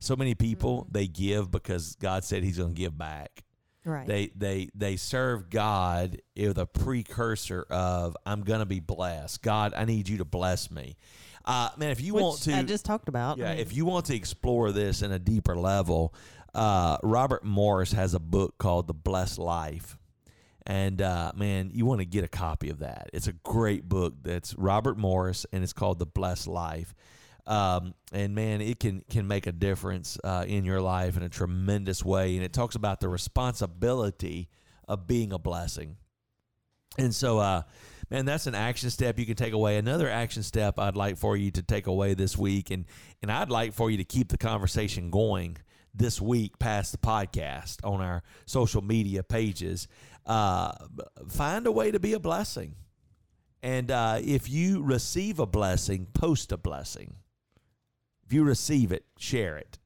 So 0.00 0.16
many 0.16 0.34
people 0.34 0.84
Mhm. 0.84 0.92
they 0.92 1.06
give 1.06 1.50
because 1.50 1.94
God 1.96 2.24
said 2.24 2.42
He's 2.42 2.58
going 2.58 2.74
to 2.74 2.78
give 2.80 2.96
back. 2.98 3.44
right. 3.84 4.06
They 4.06 4.30
they 4.36 4.68
they 4.74 4.96
serve 4.96 5.48
God 5.50 6.20
with 6.36 6.58
a 6.58 6.66
precursor 6.66 7.62
of 7.70 8.16
I'm 8.26 8.42
gonna 8.42 8.66
be 8.66 8.80
blessed. 8.80 9.42
God, 9.42 9.72
I 9.76 9.84
need 9.84 10.08
you 10.08 10.18
to 10.18 10.24
bless 10.24 10.70
me. 10.70 10.96
Uh, 11.44 11.70
man, 11.78 11.90
if 11.90 12.00
you 12.02 12.14
Which 12.14 12.22
want 12.22 12.42
to, 12.42 12.54
I 12.54 12.62
just 12.62 12.84
talked 12.84 13.08
about. 13.08 13.38
I 13.38 13.42
yeah, 13.42 13.50
mean, 13.52 13.58
if 13.60 13.74
you 13.74 13.84
want 13.86 14.06
to 14.06 14.14
explore 14.16 14.72
this 14.72 15.00
in 15.02 15.10
a 15.12 15.18
deeper 15.18 15.56
level, 15.56 16.14
uh, 16.54 16.98
Robert 17.02 17.44
Morris 17.44 17.92
has 17.92 18.12
a 18.12 18.18
book 18.20 18.58
called 18.58 18.86
The 18.86 18.94
Blessed 18.94 19.38
Life. 19.38 19.96
And 20.66 21.00
uh, 21.00 21.32
man, 21.34 21.70
you 21.72 21.86
want 21.86 22.00
to 22.00 22.04
get 22.04 22.22
a 22.22 22.28
copy 22.28 22.68
of 22.68 22.80
that. 22.80 23.08
It's 23.14 23.26
a 23.26 23.32
great 23.32 23.88
book. 23.88 24.14
That's 24.22 24.54
Robert 24.56 24.98
Morris, 24.98 25.46
and 25.52 25.62
it's 25.64 25.72
called 25.72 25.98
The 25.98 26.06
Blessed 26.06 26.46
Life. 26.48 26.94
Um, 27.46 27.94
and 28.12 28.34
man, 28.34 28.60
it 28.60 28.80
can 28.80 29.02
can 29.10 29.26
make 29.26 29.46
a 29.46 29.52
difference 29.52 30.18
uh, 30.22 30.44
in 30.46 30.64
your 30.64 30.80
life 30.80 31.16
in 31.16 31.22
a 31.22 31.28
tremendous 31.28 32.04
way. 32.04 32.36
And 32.36 32.44
it 32.44 32.52
talks 32.52 32.74
about 32.74 33.00
the 33.00 33.08
responsibility 33.08 34.48
of 34.86 35.06
being 35.06 35.32
a 35.32 35.38
blessing. 35.38 35.96
And 36.98 37.14
so, 37.14 37.38
uh, 37.38 37.62
man, 38.10 38.26
that's 38.26 38.46
an 38.46 38.54
action 38.54 38.90
step 38.90 39.18
you 39.18 39.26
can 39.26 39.36
take 39.36 39.52
away. 39.52 39.78
Another 39.78 40.08
action 40.08 40.42
step 40.42 40.78
I'd 40.78 40.96
like 40.96 41.16
for 41.16 41.36
you 41.36 41.50
to 41.52 41.62
take 41.62 41.86
away 41.86 42.14
this 42.14 42.36
week, 42.36 42.70
and 42.70 42.84
and 43.22 43.30
I'd 43.30 43.50
like 43.50 43.72
for 43.72 43.90
you 43.90 43.96
to 43.98 44.04
keep 44.04 44.28
the 44.28 44.38
conversation 44.38 45.10
going 45.10 45.56
this 45.94 46.20
week 46.20 46.58
past 46.58 46.92
the 46.92 46.98
podcast 46.98 47.76
on 47.84 48.00
our 48.00 48.22
social 48.46 48.82
media 48.82 49.22
pages. 49.22 49.88
Uh, 50.26 50.72
find 51.28 51.66
a 51.66 51.72
way 51.72 51.90
to 51.90 52.00
be 52.00 52.12
a 52.12 52.20
blessing, 52.20 52.74
and 53.62 53.90
uh, 53.90 54.18
if 54.22 54.48
you 54.48 54.82
receive 54.82 55.38
a 55.38 55.46
blessing, 55.46 56.06
post 56.12 56.52
a 56.52 56.56
blessing. 56.56 57.14
If 58.30 58.34
you 58.34 58.44
receive 58.44 58.92
it, 58.92 59.04
share 59.18 59.56
it. 59.56 59.80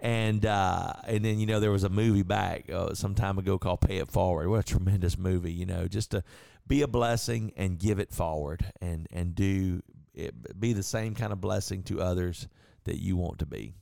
And 0.00 0.44
uh, 0.44 0.94
and 1.06 1.24
then 1.24 1.38
you 1.38 1.46
know 1.46 1.60
there 1.60 1.70
was 1.70 1.84
a 1.84 1.88
movie 1.88 2.24
back 2.24 2.68
uh, 2.68 2.92
some 2.94 3.14
time 3.14 3.38
ago 3.38 3.56
called 3.56 3.82
Pay 3.82 3.98
It 3.98 4.08
Forward. 4.08 4.48
What 4.48 4.58
a 4.58 4.64
tremendous 4.64 5.16
movie! 5.16 5.52
You 5.52 5.64
know, 5.64 5.86
just 5.86 6.10
to 6.10 6.24
be 6.66 6.82
a 6.82 6.88
blessing 6.88 7.52
and 7.56 7.78
give 7.78 8.00
it 8.00 8.12
forward, 8.12 8.64
and 8.80 9.06
and 9.12 9.36
do 9.36 9.80
it, 10.12 10.58
be 10.58 10.72
the 10.72 10.82
same 10.82 11.14
kind 11.14 11.32
of 11.32 11.40
blessing 11.40 11.84
to 11.84 12.00
others 12.00 12.48
that 12.82 12.96
you 12.96 13.16
want 13.16 13.38
to 13.38 13.46
be. 13.46 13.76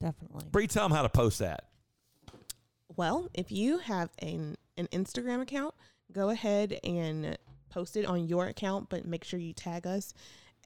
definitely. 0.00 0.46
Bree, 0.50 0.66
tell 0.66 0.88
them 0.88 0.96
how 0.96 1.02
to 1.02 1.08
post 1.08 1.38
that. 1.38 1.68
Well, 2.96 3.28
if 3.34 3.52
you 3.52 3.78
have 3.78 4.10
an 4.18 4.56
an 4.76 4.88
Instagram 4.88 5.40
account, 5.40 5.76
go 6.10 6.30
ahead 6.30 6.76
and 6.82 7.38
post 7.70 7.96
it 7.96 8.04
on 8.04 8.26
your 8.26 8.48
account, 8.48 8.88
but 8.88 9.04
make 9.04 9.22
sure 9.22 9.38
you 9.38 9.52
tag 9.52 9.86
us 9.86 10.12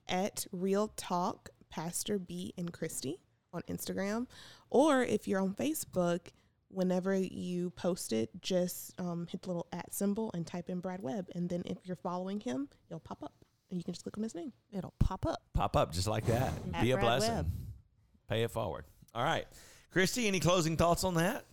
at 0.08 0.46
Real 0.52 0.88
Talk 0.96 1.50
Pastor 1.70 2.18
B 2.18 2.52
and 2.56 2.72
Christy 2.72 3.20
on 3.52 3.62
Instagram. 3.68 4.26
Or 4.70 5.02
if 5.02 5.26
you're 5.26 5.40
on 5.40 5.54
Facebook, 5.54 6.28
whenever 6.68 7.14
you 7.14 7.70
post 7.70 8.12
it, 8.12 8.30
just 8.40 8.98
um, 9.00 9.26
hit 9.30 9.42
the 9.42 9.48
little 9.48 9.66
at 9.72 9.94
symbol 9.94 10.30
and 10.34 10.46
type 10.46 10.68
in 10.68 10.80
Brad 10.80 11.02
Webb. 11.02 11.28
And 11.34 11.48
then 11.48 11.62
if 11.66 11.78
you're 11.84 11.96
following 11.96 12.40
him, 12.40 12.68
it'll 12.88 13.00
pop 13.00 13.22
up. 13.22 13.32
And 13.70 13.78
you 13.78 13.84
can 13.84 13.94
just 13.94 14.04
click 14.04 14.16
on 14.16 14.22
his 14.22 14.34
name. 14.34 14.52
It'll 14.72 14.94
pop 15.00 15.26
up. 15.26 15.42
Pop 15.52 15.76
up 15.76 15.92
just 15.92 16.06
like 16.06 16.26
that. 16.26 16.52
At 16.74 16.82
Be 16.82 16.92
a 16.92 16.94
Brad 16.96 17.04
blessing. 17.04 17.34
Webb. 17.34 17.50
Pay 18.28 18.42
it 18.42 18.50
forward. 18.50 18.84
All 19.14 19.24
right. 19.24 19.46
Christy, 19.92 20.28
any 20.28 20.40
closing 20.40 20.76
thoughts 20.76 21.04
on 21.04 21.14
that? 21.14 21.44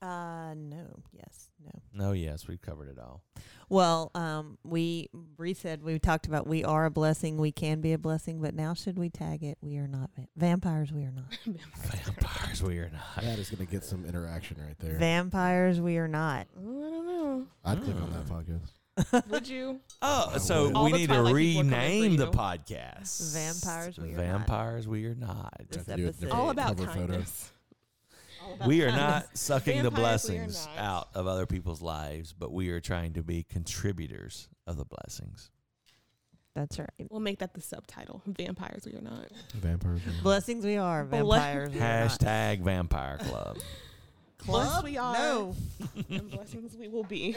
Uh, 0.00 0.54
no. 0.54 0.84
Yes. 1.12 1.50
No. 1.64 2.06
No, 2.06 2.12
yes, 2.12 2.46
we've 2.48 2.60
covered 2.60 2.88
it 2.88 2.98
all. 2.98 3.22
Well, 3.68 4.10
um, 4.14 4.58
we 4.64 5.08
Bree 5.14 5.54
said 5.54 5.82
we 5.82 5.98
talked 5.98 6.26
about 6.26 6.46
we 6.46 6.64
are 6.64 6.84
a 6.86 6.90
blessing. 6.90 7.36
We 7.38 7.52
can 7.52 7.80
be 7.80 7.92
a 7.92 7.98
blessing, 7.98 8.40
but 8.40 8.54
now 8.54 8.74
should 8.74 8.98
we 8.98 9.08
tag 9.10 9.42
it? 9.42 9.58
We 9.62 9.76
are 9.78 9.86
not 9.88 10.10
va- 10.16 10.26
vampires. 10.36 10.92
We 10.92 11.04
are 11.04 11.12
not 11.12 11.24
Vampires, 11.76 12.62
we 12.62 12.78
are 12.78 12.90
not. 12.90 13.24
That 13.24 13.38
is 13.38 13.50
going 13.50 13.64
to 13.66 13.70
get 13.70 13.84
some 13.84 14.04
interaction 14.04 14.58
right 14.64 14.78
there. 14.78 14.98
vampires. 14.98 15.80
We 15.80 15.96
are 15.98 16.08
not. 16.08 16.46
Oh, 16.58 16.84
I 16.84 16.90
don't 16.90 17.06
know. 17.06 17.46
I'd 17.64 17.82
click 17.82 17.96
on 17.96 18.12
that 18.12 18.26
podcast. 18.26 18.70
Would 19.30 19.48
you? 19.48 19.80
Oh, 20.02 20.36
so 20.38 20.70
All 20.74 20.84
we 20.84 20.92
the 20.92 20.98
need 20.98 21.08
to 21.08 21.14
Twilight 21.14 21.34
people 21.36 21.60
are 21.60 21.64
coming 21.64 21.70
for 21.70 21.76
rename 21.76 22.16
the 22.16 22.24
you. 22.26 22.30
podcast. 22.30 23.32
Vampires, 23.34 23.98
we 23.98 24.08
are 24.08 24.16
not. 24.16 24.16
Vampires, 24.26 24.88
we 24.88 25.06
are 25.06 25.14
not. 25.14 25.54
This 25.70 25.84
Do 25.84 25.90
a 25.92 25.94
episode. 25.94 26.12
different 26.20 26.34
All 26.34 26.50
about 26.50 26.76
cover 26.76 26.86
photo. 26.90 26.98
kindness. 27.06 27.51
We 28.66 28.82
are 28.82 28.92
not 28.92 29.26
sucking 29.36 29.82
the 29.82 29.90
Vampires, 29.90 30.28
we 30.28 30.36
are 30.36 30.40
blessings 30.40 30.68
out 30.76 31.08
of 31.14 31.26
other 31.26 31.46
people's 31.46 31.82
lives, 31.82 32.32
but 32.32 32.52
we 32.52 32.70
are 32.70 32.80
trying 32.80 33.14
to 33.14 33.22
be 33.22 33.42
contributors 33.42 34.48
of 34.66 34.76
the 34.76 34.84
blessings. 34.84 35.50
That's 36.54 36.78
right. 36.78 36.90
We'll 37.08 37.20
make 37.20 37.38
that 37.38 37.54
the 37.54 37.62
subtitle. 37.62 38.20
Vampires, 38.26 38.84
we 38.84 38.92
are 38.98 39.00
not. 39.00 39.28
Vampires. 39.54 40.00
Blessings. 40.22 40.66
We 40.66 40.76
are 40.76 41.04
Ble- 41.04 41.30
vampires. 41.32 41.70
we 41.70 41.80
are 41.80 42.04
not. 42.04 42.10
Hashtag 42.10 42.60
Vampire 42.60 43.18
Club. 43.18 43.58
Club. 44.36 44.66
Blessed 44.66 44.84
we 44.84 44.98
are. 44.98 45.14
No. 45.14 45.56
and 46.10 46.30
blessings 46.30 46.76
we 46.76 46.88
will 46.88 47.04
be. 47.04 47.36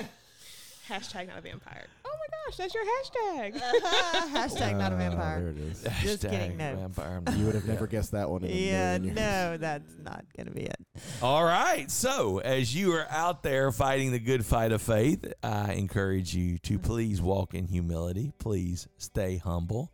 Hashtag 0.90 1.28
not 1.28 1.38
a 1.40 1.42
vampire. 1.42 1.86
Oh 2.06 2.16
my 2.20 2.26
gosh, 2.48 2.58
that's 2.58 2.74
your 2.76 2.84
hashtag. 2.84 3.60
Hashtag 4.34 4.78
not 4.78 4.92
a 4.92 4.96
Ah, 4.96 4.98
vampire. 4.98 5.42
There 5.42 5.50
it 5.50 5.58
is. 5.58 5.84
Just 6.02 6.22
kidding, 6.24 6.58
no. 6.58 6.76
Vampire. 6.76 7.22
You 7.36 7.46
would 7.46 7.56
have 7.56 7.68
never 7.68 7.88
guessed 7.88 8.12
that 8.12 8.30
one 8.30 8.44
in 8.44 8.52
a 8.52 8.54
Yeah, 8.54 8.98
million 9.00 9.04
years. 9.04 9.16
no, 9.16 9.58
that's 9.58 9.94
not 10.04 10.26
gonna 10.38 10.52
be 10.52 10.62
it. 10.66 10.76
All 11.24 11.44
right. 11.44 11.90
So, 11.90 12.38
as 12.40 12.76
you 12.76 12.94
are 12.94 13.08
out 13.10 13.42
there 13.42 13.72
fighting 13.72 14.12
the 14.12 14.20
good 14.20 14.46
fight 14.46 14.72
of 14.72 14.82
faith, 14.82 15.26
I 15.42 15.74
encourage 15.74 16.36
you 16.36 16.60
to 16.60 16.78
please 16.78 17.22
walk 17.22 17.54
in 17.56 17.66
humility. 17.68 18.32
Please 18.38 18.88
stay 18.98 19.38
humble 19.38 19.92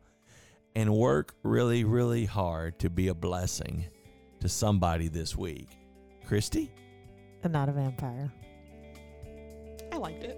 and 0.75 0.93
work 0.93 1.34
really, 1.43 1.84
really 1.86 2.25
hard 2.25 2.80
to 2.80 2.89
be 2.89 3.08
a 3.08 3.13
blessing 3.13 3.86
to 4.41 4.49
somebody 4.49 5.08
this 5.08 5.38
week. 5.38 5.69
Christy? 6.27 6.71
I'm 7.43 7.51
not 7.54 7.69
a 7.69 7.71
vampire. 7.71 8.32
I 9.93 9.97
liked 9.97 10.23
it. 10.23 10.38